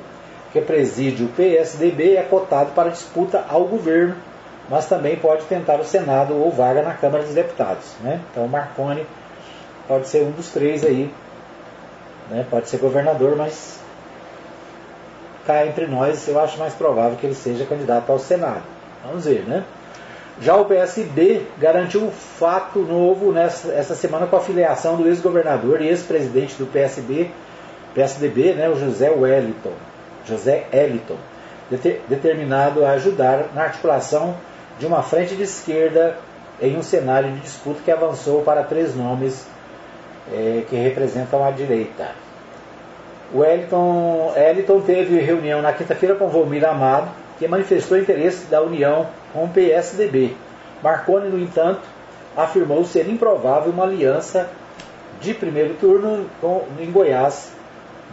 [0.52, 4.14] que preside o PSDB, é cotado para disputa ao governo,
[4.68, 7.94] mas também pode tentar o Senado ou vaga na Câmara dos Deputados.
[8.00, 8.20] Né?
[8.30, 9.04] Então Marconi
[9.88, 11.12] pode ser um dos três aí.
[12.30, 12.46] Né?
[12.48, 13.80] Pode ser governador, mas
[15.44, 18.62] cá entre nós eu acho mais provável que ele seja candidato ao Senado.
[19.04, 19.64] Vamos ver, né?
[20.40, 25.80] Já o PSB garantiu um fato novo nessa essa semana com a filiação do ex-governador
[25.80, 27.30] e ex-presidente do PSB,
[27.94, 29.72] PSDB, né, o José Wellington,
[30.26, 31.16] José Eliton,
[32.08, 34.34] determinado a ajudar na articulação
[34.78, 36.16] de uma frente de esquerda
[36.60, 39.46] em um cenário de disputa que avançou para três nomes
[40.32, 42.08] é, que representam a direita.
[43.32, 49.06] O Eliton, Eliton teve reunião na quinta-feira com Volmir Amado, que manifestou interesse da união
[49.34, 50.34] com o PSDB.
[50.82, 51.82] Marconi, no entanto,
[52.34, 54.48] afirmou ser improvável uma aliança
[55.20, 57.52] de primeiro turno com, em Goiás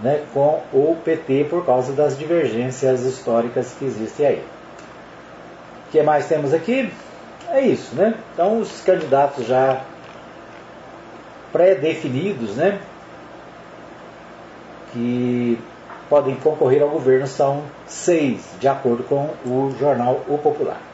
[0.01, 4.43] né, com o PT por causa das divergências históricas que existem aí.
[5.87, 6.91] O que mais temos aqui?
[7.49, 8.15] É isso, né?
[8.33, 9.81] Então os candidatos já
[11.51, 12.79] pré-definidos, né?
[14.93, 15.59] Que
[16.09, 20.90] podem concorrer ao governo são seis, de acordo com o jornal O Popular.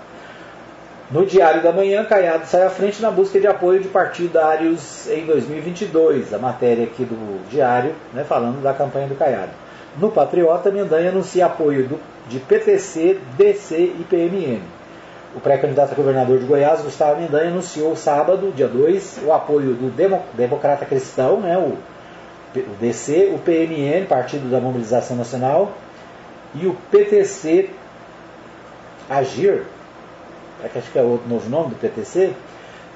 [1.10, 5.26] No Diário da Manhã, Caiado sai à frente na busca de apoio de partidários em
[5.26, 6.34] 2022.
[6.34, 9.52] A matéria aqui do Diário, né, falando da campanha do Caiado.
[9.98, 14.62] No Patriota, Mendanha anuncia apoio do, de PTC, DC e PMN.
[15.34, 19.90] O pré-candidato a governador de Goiás, Gustavo Mendanha, anunciou sábado, dia 2, o apoio do
[19.90, 21.78] Demo, Democrata Cristão, né, o
[22.56, 25.74] o DC, o PMN, Partido da Mobilização Nacional,
[26.56, 27.70] e o PTC
[29.10, 29.64] Agir,
[30.64, 32.34] é acho que é o novo nome do PTC,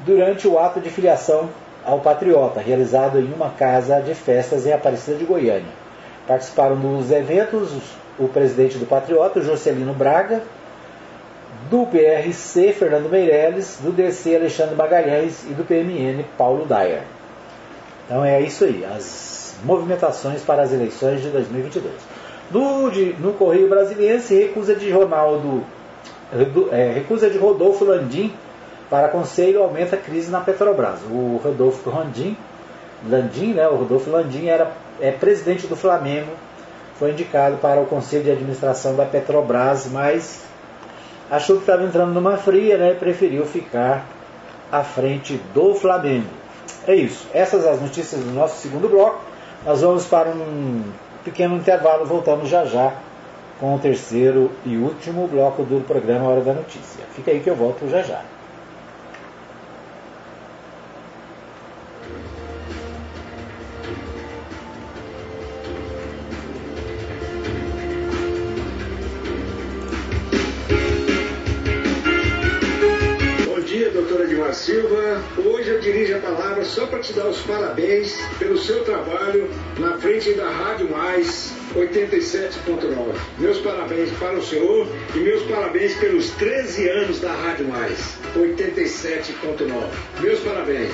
[0.06, 1.50] durante o ato de filiação
[1.86, 5.82] ao Patriota, realizado em uma casa de festas em Aparecida de Goiânia.
[6.28, 7.72] Participaram dos eventos
[8.20, 10.44] o presidente do Patriota, Jocelino Braga,
[11.70, 17.02] do PRC, Fernando Meirelles, do DC, Alexandre Magalhães e do PMN, Paulo Dyer.
[18.06, 18.86] Então é isso aí.
[18.86, 21.94] As movimentações para as eleições de 2022.
[22.52, 25.64] No, de, no Correio Brasiliense, recusa de Ronaldo,
[26.94, 28.34] recusa de Rodolfo Landim
[28.90, 31.00] para conselho aumenta a crise na Petrobras.
[31.10, 32.36] O Rodolfo Landim,
[33.10, 36.32] Landim né, o Rodolfo Landim era é, presidente do Flamengo,
[37.00, 40.44] foi indicado para o conselho de administração da Petrobras, mas
[41.30, 44.06] achou que estava entrando numa fria, né, e preferiu ficar
[44.72, 46.28] à frente do Flamengo.
[46.88, 47.28] É isso.
[47.34, 49.22] Essas as notícias do nosso segundo bloco.
[49.66, 50.84] Nós vamos para um
[51.24, 52.94] pequeno intervalo, voltamos já já
[53.62, 57.06] com o terceiro e último bloco do programa Hora da Notícia.
[57.16, 58.24] Fica aí que eu volto já já.
[74.54, 75.24] Silva.
[75.38, 79.50] Hoje eu dirijo a palavra só para te dar os parabéns pelo seu trabalho
[79.80, 83.16] na frente da Rádio Mais 87.9.
[83.40, 89.70] Meus parabéns para o senhor e meus parabéns pelos 13 anos da Rádio Mais 87.9.
[90.20, 90.92] Meus parabéns.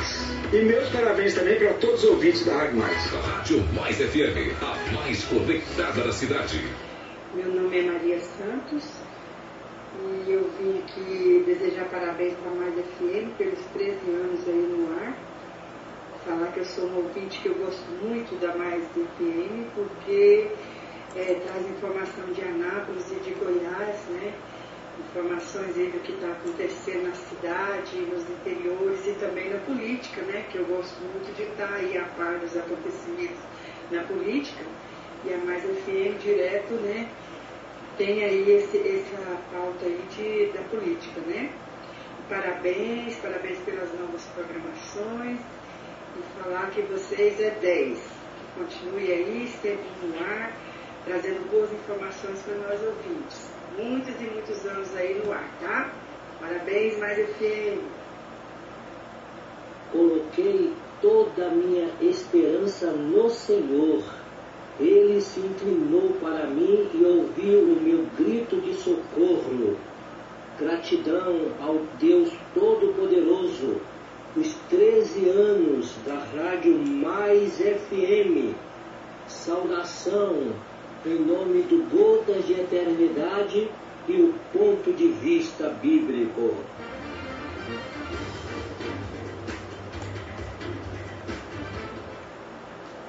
[0.53, 3.05] E meus parabéns também para todos os ouvintes da Rádio Mais.
[3.07, 6.61] Rádio Mais FM, a mais conectada da cidade.
[7.33, 8.83] Meu nome é Maria Santos
[9.99, 14.93] e eu vim aqui desejar parabéns para a Mais FM pelos 13 anos aí no
[14.93, 15.17] ar.
[16.25, 20.51] Falar que eu sou um ouvinte que eu gosto muito da Mais FM, porque
[21.15, 24.33] é, traz informação de Anápolis e de Goiás, né?
[24.99, 30.45] Informações aí do que está acontecendo na cidade, nos interiores e também na política, né?
[30.51, 33.39] Que eu gosto muito de estar aí a par dos acontecimentos
[33.89, 34.63] na política.
[35.25, 37.09] E a Mais FM direto, né?
[37.97, 41.51] Tem aí esse, essa pauta aí de, da política, né?
[42.29, 47.97] Parabéns, parabéns pelas novas programações e falar que vocês é 10.
[47.97, 50.51] Que continue aí, sempre no ar,
[51.05, 53.49] trazendo boas informações para nós ouvintes.
[53.77, 55.91] Muitos e muitos anos aí no ar, tá?
[56.39, 57.81] Parabéns, mais FM.
[59.91, 64.03] Coloquei toda a minha esperança no Senhor
[64.79, 69.77] ele se inclinou para mim e ouviu o meu grito de socorro.
[70.59, 73.77] Gratidão ao Deus Todo-Poderoso,
[74.35, 78.55] os 13 anos da Rádio Mais FM.
[79.27, 80.53] Saudação
[81.05, 83.69] em nome do Gotas de Eternidade
[84.07, 86.55] e o ponto de vista bíblico.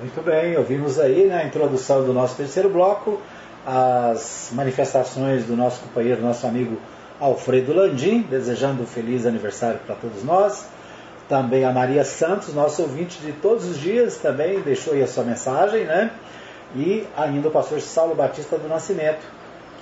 [0.00, 3.20] Muito bem, ouvimos aí na né, introdução do nosso terceiro bloco
[3.66, 6.78] as manifestações do nosso companheiro, nosso amigo
[7.18, 10.66] Alfredo Landim, desejando um feliz aniversário para todos nós.
[11.28, 15.24] Também a Maria Santos, nosso ouvinte de todos os dias, também deixou aí a sua
[15.24, 16.12] mensagem, né?
[16.76, 19.26] E ainda o pastor Saulo Batista do Nascimento,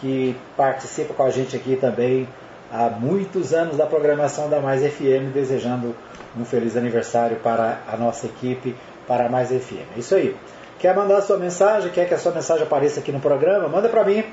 [0.00, 2.26] que participa com a gente aqui também
[2.72, 5.94] há muitos anos da programação da Mais FM, desejando
[6.34, 8.74] um feliz aniversário para a nossa equipe
[9.06, 9.96] para mais FM.
[9.96, 10.36] É isso aí.
[10.78, 11.90] Quer mandar a sua mensagem?
[11.90, 13.68] Quer que a sua mensagem apareça aqui no programa?
[13.68, 14.24] Manda para mim.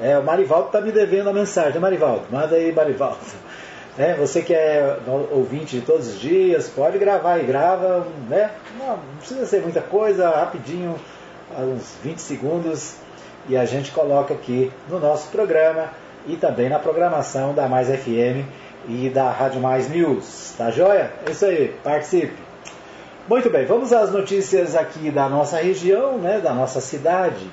[0.00, 2.24] É, o Marivaldo está me devendo a mensagem, né, Marivaldo?
[2.30, 3.18] Manda aí, Marivaldo.
[3.98, 4.96] É, você que é
[5.32, 8.52] ouvinte de todos os dias, pode gravar e grava, né?
[8.78, 10.94] Não, precisa ser muita coisa, rapidinho,
[11.58, 12.94] uns 20 segundos,
[13.48, 15.90] e a gente coloca aqui no nosso programa
[16.28, 18.46] e também na programação da Mais FM
[18.88, 20.54] e da Rádio Mais News.
[20.56, 21.10] Tá joia?
[21.26, 22.47] É isso aí, participe!
[23.28, 27.46] Muito bem, vamos às notícias aqui da nossa região, né, da nossa cidade.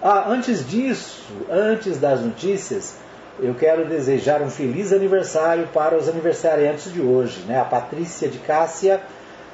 [0.00, 1.20] Ah, antes disso,
[1.50, 2.94] antes das notícias,
[3.40, 7.40] eu quero desejar um feliz aniversário para os aniversariantes de hoje.
[7.40, 7.58] Né?
[7.60, 9.00] A Patrícia de Cássia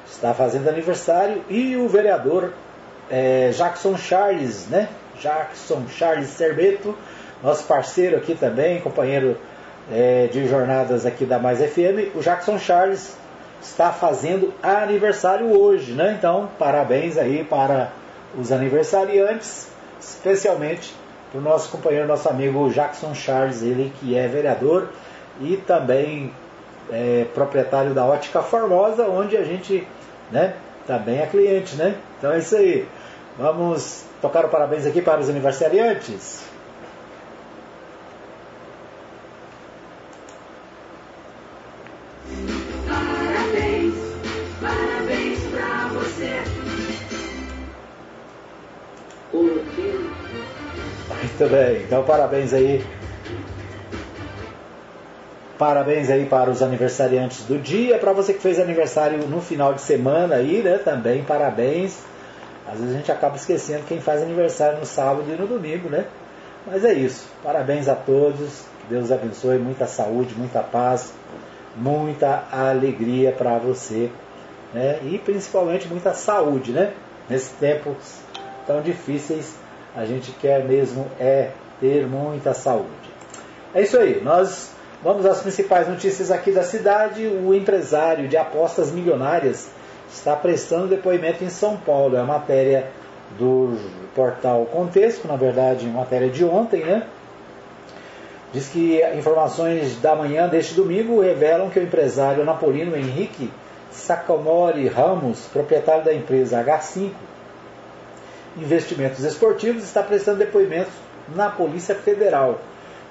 [0.06, 2.52] está fazendo aniversário e o vereador
[3.10, 4.90] é, Jackson Charles, né?
[5.22, 6.94] Jackson Charles Serbeto,
[7.42, 9.38] nosso parceiro aqui também, companheiro
[9.90, 12.14] é, de jornadas aqui da Mais FM.
[12.14, 13.18] O Jackson Charles
[13.60, 16.14] está fazendo aniversário hoje, né?
[16.18, 17.90] Então, parabéns aí para
[18.38, 19.68] os aniversariantes,
[20.00, 20.94] especialmente
[21.30, 24.88] para o nosso companheiro, nosso amigo Jackson Charles, ele que é vereador
[25.40, 26.32] e também
[26.90, 29.86] é, proprietário da Ótica Formosa, onde a gente
[30.30, 30.54] né,
[30.86, 31.94] também é cliente, né?
[32.18, 32.86] Então é isso aí.
[33.38, 36.49] Vamos tocar o parabéns aqui para os aniversariantes.
[51.40, 52.84] Muito bem, então parabéns aí.
[55.56, 57.96] Parabéns aí para os aniversariantes do dia.
[57.96, 60.76] Para você que fez aniversário no final de semana aí, né?
[60.76, 62.00] Também parabéns.
[62.70, 66.04] Às vezes a gente acaba esquecendo quem faz aniversário no sábado e no domingo, né?
[66.66, 67.26] Mas é isso.
[67.42, 68.66] Parabéns a todos.
[68.82, 69.58] Que Deus abençoe.
[69.58, 71.14] Muita saúde, muita paz,
[71.74, 74.10] muita alegria para você.
[74.74, 74.98] Né?
[75.04, 76.92] E principalmente muita saúde, né?
[77.30, 78.18] Nesses tempos
[78.66, 79.54] tão difíceis
[79.96, 82.88] a gente quer mesmo é ter muita saúde.
[83.74, 84.20] É isso aí.
[84.22, 84.72] Nós
[85.02, 87.26] Vamos às principais notícias aqui da cidade.
[87.26, 89.70] O empresário de apostas milionárias
[90.12, 92.16] está prestando depoimento em São Paulo.
[92.16, 92.86] É a matéria
[93.38, 93.78] do
[94.14, 97.04] portal Contexto, na verdade, matéria de ontem, né?
[98.52, 103.50] Diz que informações da manhã deste domingo revelam que o empresário napolino Henrique
[103.90, 107.10] Sacomori Ramos, proprietário da empresa H5
[108.56, 110.92] Investimentos Esportivos, está prestando depoimentos
[111.34, 112.58] na Polícia Federal.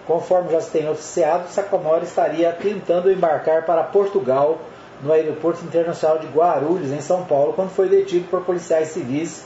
[0.05, 4.59] Conforme já se tem noticiado, Sacomori estaria tentando embarcar para Portugal
[5.01, 9.45] no Aeroporto Internacional de Guarulhos, em São Paulo, quando foi detido por policiais civis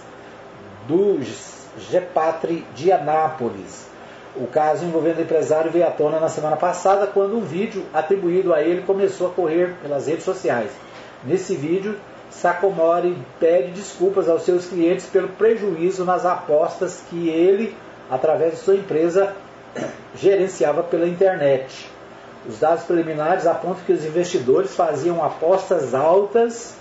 [0.87, 1.19] do
[1.77, 3.87] GEPATRI de Anápolis.
[4.35, 8.53] O caso envolvendo o empresário veio à tona na semana passada, quando um vídeo atribuído
[8.53, 10.71] a ele começou a correr pelas redes sociais.
[11.23, 11.95] Nesse vídeo,
[12.33, 17.75] Sacomori pede desculpas aos seus clientes pelo prejuízo nas apostas que ele,
[18.09, 19.33] através de sua empresa,
[20.15, 21.89] gerenciava pela internet.
[22.47, 26.75] Os dados preliminares apontam que os investidores faziam apostas altas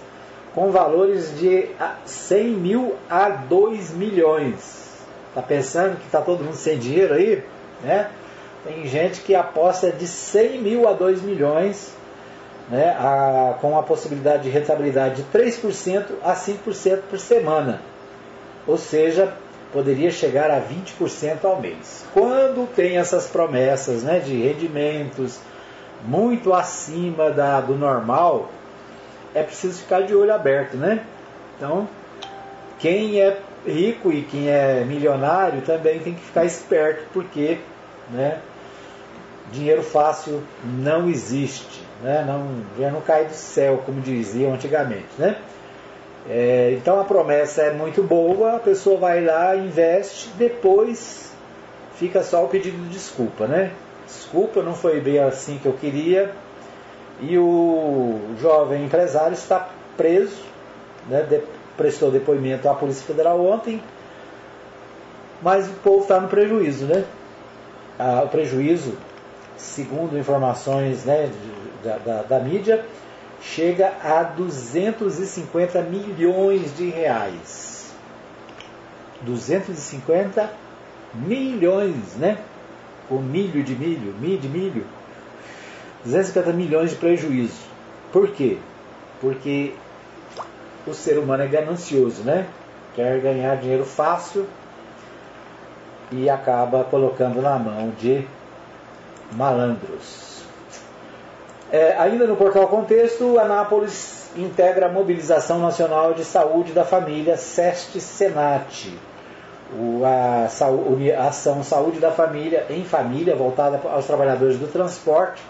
[0.54, 1.68] com valores de
[2.04, 4.82] 100 mil a 2 milhões.
[5.28, 7.44] Está pensando que está todo mundo sem dinheiro aí?
[7.82, 8.10] Né?
[8.64, 11.94] Tem gente que aposta de 100 mil a 2 milhões,
[12.72, 17.82] né, a, com a possibilidade de rentabilidade de 3% a 5% por semana.
[18.66, 19.30] Ou seja,
[19.70, 22.06] poderia chegar a 20% ao mês.
[22.14, 25.38] Quando tem essas promessas né, de rendimentos
[26.02, 28.50] muito acima da, do normal,
[29.34, 31.04] é preciso ficar de olho aberto, né?
[31.58, 31.86] Então,
[32.78, 37.58] quem é rico e quem é milionário também tem que ficar esperto, porque
[38.10, 38.38] né,
[39.52, 42.24] dinheiro fácil não existe, né?
[42.26, 45.08] não, já não cai do céu, como diziam antigamente.
[45.18, 45.36] Né?
[46.28, 51.32] É, então a promessa é muito boa, a pessoa vai lá, investe, depois
[51.96, 53.72] fica só o pedido de desculpa, né?
[54.06, 56.32] Desculpa, não foi bem assim que eu queria.
[57.20, 60.42] E o jovem empresário está preso,
[61.08, 61.22] né?
[61.22, 61.42] De,
[61.76, 63.82] prestou depoimento à Polícia Federal ontem,
[65.40, 67.04] mas o povo está no prejuízo, né?
[67.98, 68.96] Ah, o prejuízo,
[69.56, 71.30] segundo informações né,
[71.82, 72.84] da, da, da mídia,
[73.40, 77.92] chega a 250 milhões de reais.
[79.22, 80.50] 250
[81.14, 82.38] milhões, né?
[83.10, 84.86] O milho de milho, milho de milho.
[86.04, 87.60] 250 milhões de prejuízo.
[88.12, 88.58] Por quê?
[89.20, 89.74] Porque
[90.86, 92.46] o ser humano é ganancioso, né?
[92.94, 94.46] Quer ganhar dinheiro fácil
[96.10, 98.26] e acaba colocando na mão de
[99.32, 100.31] malandros.
[101.72, 107.98] É, ainda no portal Contexto, Anápolis integra a Mobilização Nacional de Saúde da Família, SEST
[107.98, 108.92] Senat.
[109.74, 115.42] O, a, a, ação Saúde da Família em Família, voltada aos trabalhadores do transporte,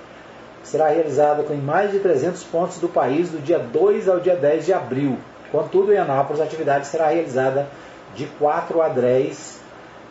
[0.62, 4.66] será realizada em mais de 300 pontos do país do dia 2 ao dia 10
[4.66, 5.18] de abril.
[5.50, 7.66] Contudo, em Anápolis, a atividade será realizada
[8.14, 9.60] de 4 a 10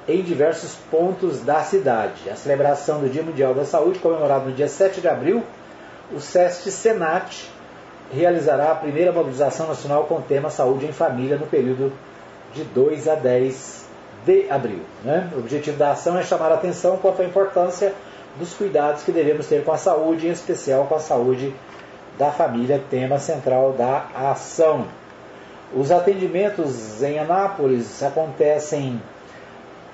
[0.10, 2.30] em diversos pontos da cidade.
[2.30, 5.42] A celebração do Dia Mundial da Saúde, comemorado no dia 7 de abril,
[6.14, 7.50] o SEST Senat
[8.14, 11.94] realizará a primeira mobilização nacional com o tema Saúde em Família no período
[12.54, 13.86] de 2 a 10
[14.26, 14.82] de abril.
[15.04, 15.32] Né?
[15.34, 17.94] O objetivo da ação é chamar a atenção quanto à importância
[18.38, 21.54] dos cuidados que devemos ter com a saúde, em especial com a saúde
[22.18, 24.88] da família, tema central da ação.
[25.74, 29.02] Os atendimentos em Anápolis acontecem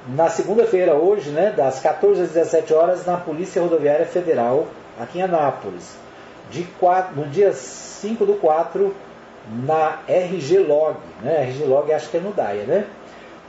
[0.10, 4.68] na segunda-feira, hoje, né, das 14 às 17 horas, na Polícia Rodoviária Federal,
[5.00, 6.07] aqui em Anápolis
[6.50, 8.96] de 4, no dia 5 do 4
[9.66, 11.44] na RG Log, né?
[11.44, 12.88] RG Log acho que é no DAIA, né?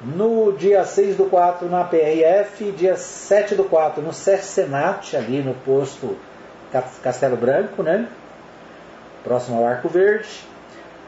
[0.02, 5.42] No dia 6 do 4 na PRF, dia 7 do 4 no SES Senat, ali
[5.42, 6.16] no posto
[7.02, 8.08] Castelo Branco, né?
[9.24, 10.28] Próximo ao Arco Verde.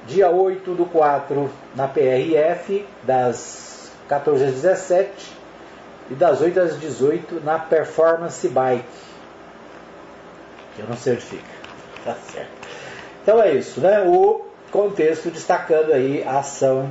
[0.06, 5.32] Dia 8 do 4 na PRF, das 14 às 17
[6.10, 8.84] e das 8 às 18 na Performance Bike.
[10.78, 11.59] Eu não sei onde fica.
[12.04, 12.50] Tá certo.
[13.22, 14.02] Então é isso, né?
[14.02, 16.90] O contexto destacando aí a ação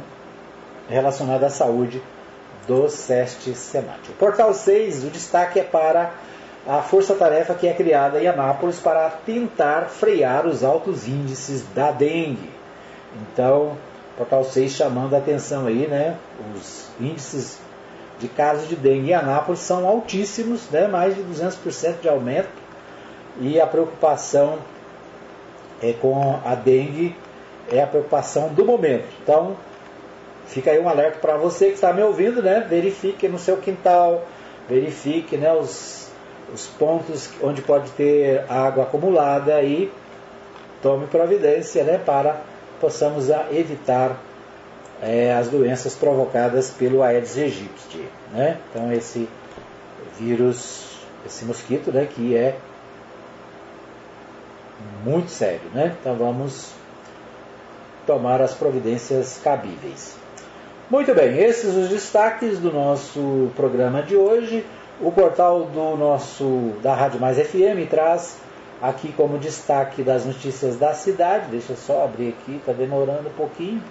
[0.87, 2.01] relacionada à saúde
[2.67, 4.09] do SEST Senat.
[4.09, 6.11] O portal 6, o destaque é para
[6.67, 12.51] a força-tarefa que é criada em Anápolis para tentar frear os altos índices da dengue.
[13.21, 13.75] Então,
[14.15, 16.15] portal 6 chamando a atenção aí, né?
[16.55, 17.59] Os índices
[18.19, 20.87] de casos de dengue em Anápolis são altíssimos, né?
[20.87, 22.49] Mais de 200% de aumento.
[23.39, 24.59] E a preocupação
[25.81, 27.15] é, com a dengue
[27.71, 29.05] é a preocupação do momento.
[29.21, 29.55] Então,
[30.47, 32.65] fica aí um alerta para você que está me ouvindo, né?
[32.67, 34.25] Verifique no seu quintal,
[34.67, 36.09] verifique né, os,
[36.53, 39.91] os pontos onde pode ter água acumulada e
[40.81, 42.41] tome providência né, para
[42.79, 44.17] possamos evitar
[45.01, 48.05] é, as doenças provocadas pelo Aedes aegypti.
[48.31, 48.57] Né?
[48.69, 49.27] Então esse
[50.17, 52.55] vírus, esse mosquito, né, que é
[55.03, 55.69] muito sério.
[55.73, 55.95] Né?
[55.99, 56.71] Então vamos
[58.05, 60.17] tomar as providências cabíveis.
[60.89, 64.65] Muito bem, esses os destaques do nosso programa de hoje.
[64.99, 68.37] O portal do nosso da Rádio Mais FM traz
[68.81, 71.45] aqui como destaque das notícias da cidade.
[71.51, 73.81] Deixa eu só abrir aqui, está demorando um pouquinho,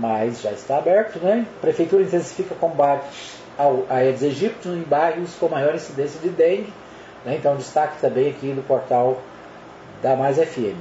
[0.00, 1.46] mas já está aberto, né?
[1.60, 3.06] Prefeitura intensifica combate
[3.56, 6.72] ao Aedes aegypti em bairros com maior incidência de dengue.
[7.24, 7.36] Né?
[7.36, 9.18] Então, destaque também aqui do portal
[10.04, 10.76] da Mais FM.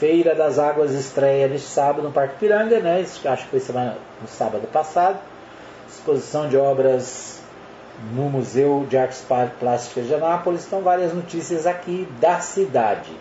[0.00, 3.00] Feira das Águas estreia neste sábado no Parque Piranga, né?
[3.00, 5.20] acho que foi semana, no sábado passado.
[5.88, 7.40] Exposição de obras
[8.12, 9.24] no Museu de Artes
[9.60, 10.66] Plásticas de Anápolis.
[10.66, 13.12] Então, várias notícias aqui da cidade.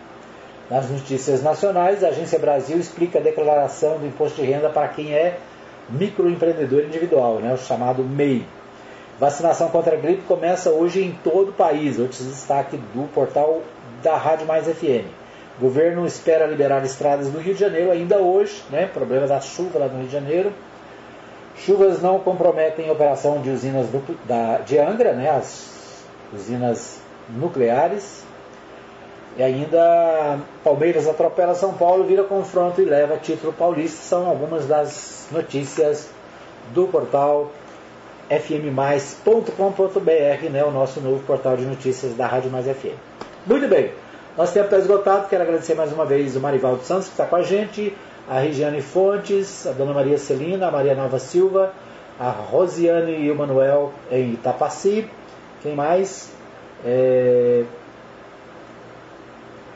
[0.67, 5.13] Nas notícias nacionais, a Agência Brasil explica a declaração do imposto de renda para quem
[5.13, 5.37] é
[5.87, 7.53] microempreendedor individual, né?
[7.53, 8.47] o chamado MEI.
[9.19, 11.99] Vacinação contra a gripe começa hoje em todo o país.
[11.99, 13.61] Outro destaque do portal
[14.01, 15.24] da Rádio Mais FM.
[15.57, 18.87] O governo espera liberar estradas do Rio de Janeiro ainda hoje, né?
[18.87, 20.51] Problema da chuva lá no Rio de Janeiro.
[21.55, 23.87] Chuvas não comprometem a operação de usinas
[24.25, 25.29] da, de Angra, né?
[25.29, 26.03] As
[26.33, 26.99] usinas
[27.29, 28.23] nucleares.
[29.37, 33.97] E ainda Palmeiras atropela São Paulo, vira confronto e leva título paulista.
[33.97, 36.09] São algumas das notícias
[36.73, 37.51] do portal
[38.29, 42.97] fmmais.com.br, né, o nosso novo portal de notícias da Rádio Mais FM.
[43.45, 43.91] Muito bem,
[44.37, 47.37] nosso tempo está esgotado, quero agradecer mais uma vez o Marivaldo Santos, que está com
[47.37, 47.95] a gente,
[48.29, 51.71] a Regiane Fontes, a Dona Maria Celina, a Maria Nova Silva,
[52.19, 55.07] a Rosiane e o Manuel em Itapaci,
[55.61, 56.31] quem mais?
[56.83, 57.63] É,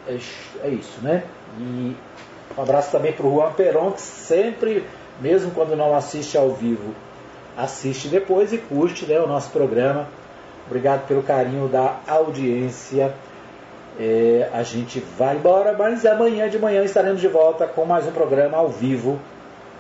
[0.08, 0.20] é,
[0.64, 1.24] é isso, né?
[1.58, 1.96] E
[2.58, 4.86] um abraço também para o Juan Peron, que sempre,
[5.22, 6.94] mesmo quando não assiste ao vivo,
[7.58, 10.08] assiste depois e curte né, o nosso programa.
[10.68, 13.14] Obrigado pelo carinho da audiência.
[14.00, 18.12] É, a gente vai embora, mas amanhã de manhã estaremos de volta com mais um
[18.12, 19.20] programa ao vivo,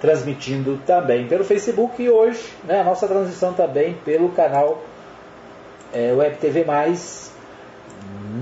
[0.01, 4.81] transmitindo também pelo Facebook e hoje né, a nossa transmissão também pelo canal
[5.93, 7.31] é, Web TV Mais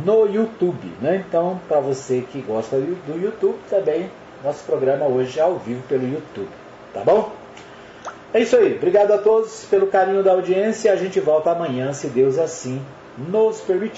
[0.04, 0.92] no YouTube.
[1.00, 1.24] Né?
[1.28, 4.10] Então, para você que gosta do YouTube, também
[4.44, 6.50] nosso programa hoje é ao vivo pelo YouTube.
[6.92, 7.32] Tá bom?
[8.34, 8.76] É isso aí.
[8.76, 10.92] Obrigado a todos pelo carinho da audiência.
[10.92, 12.82] A gente volta amanhã, se Deus assim
[13.18, 13.96] nos permitir.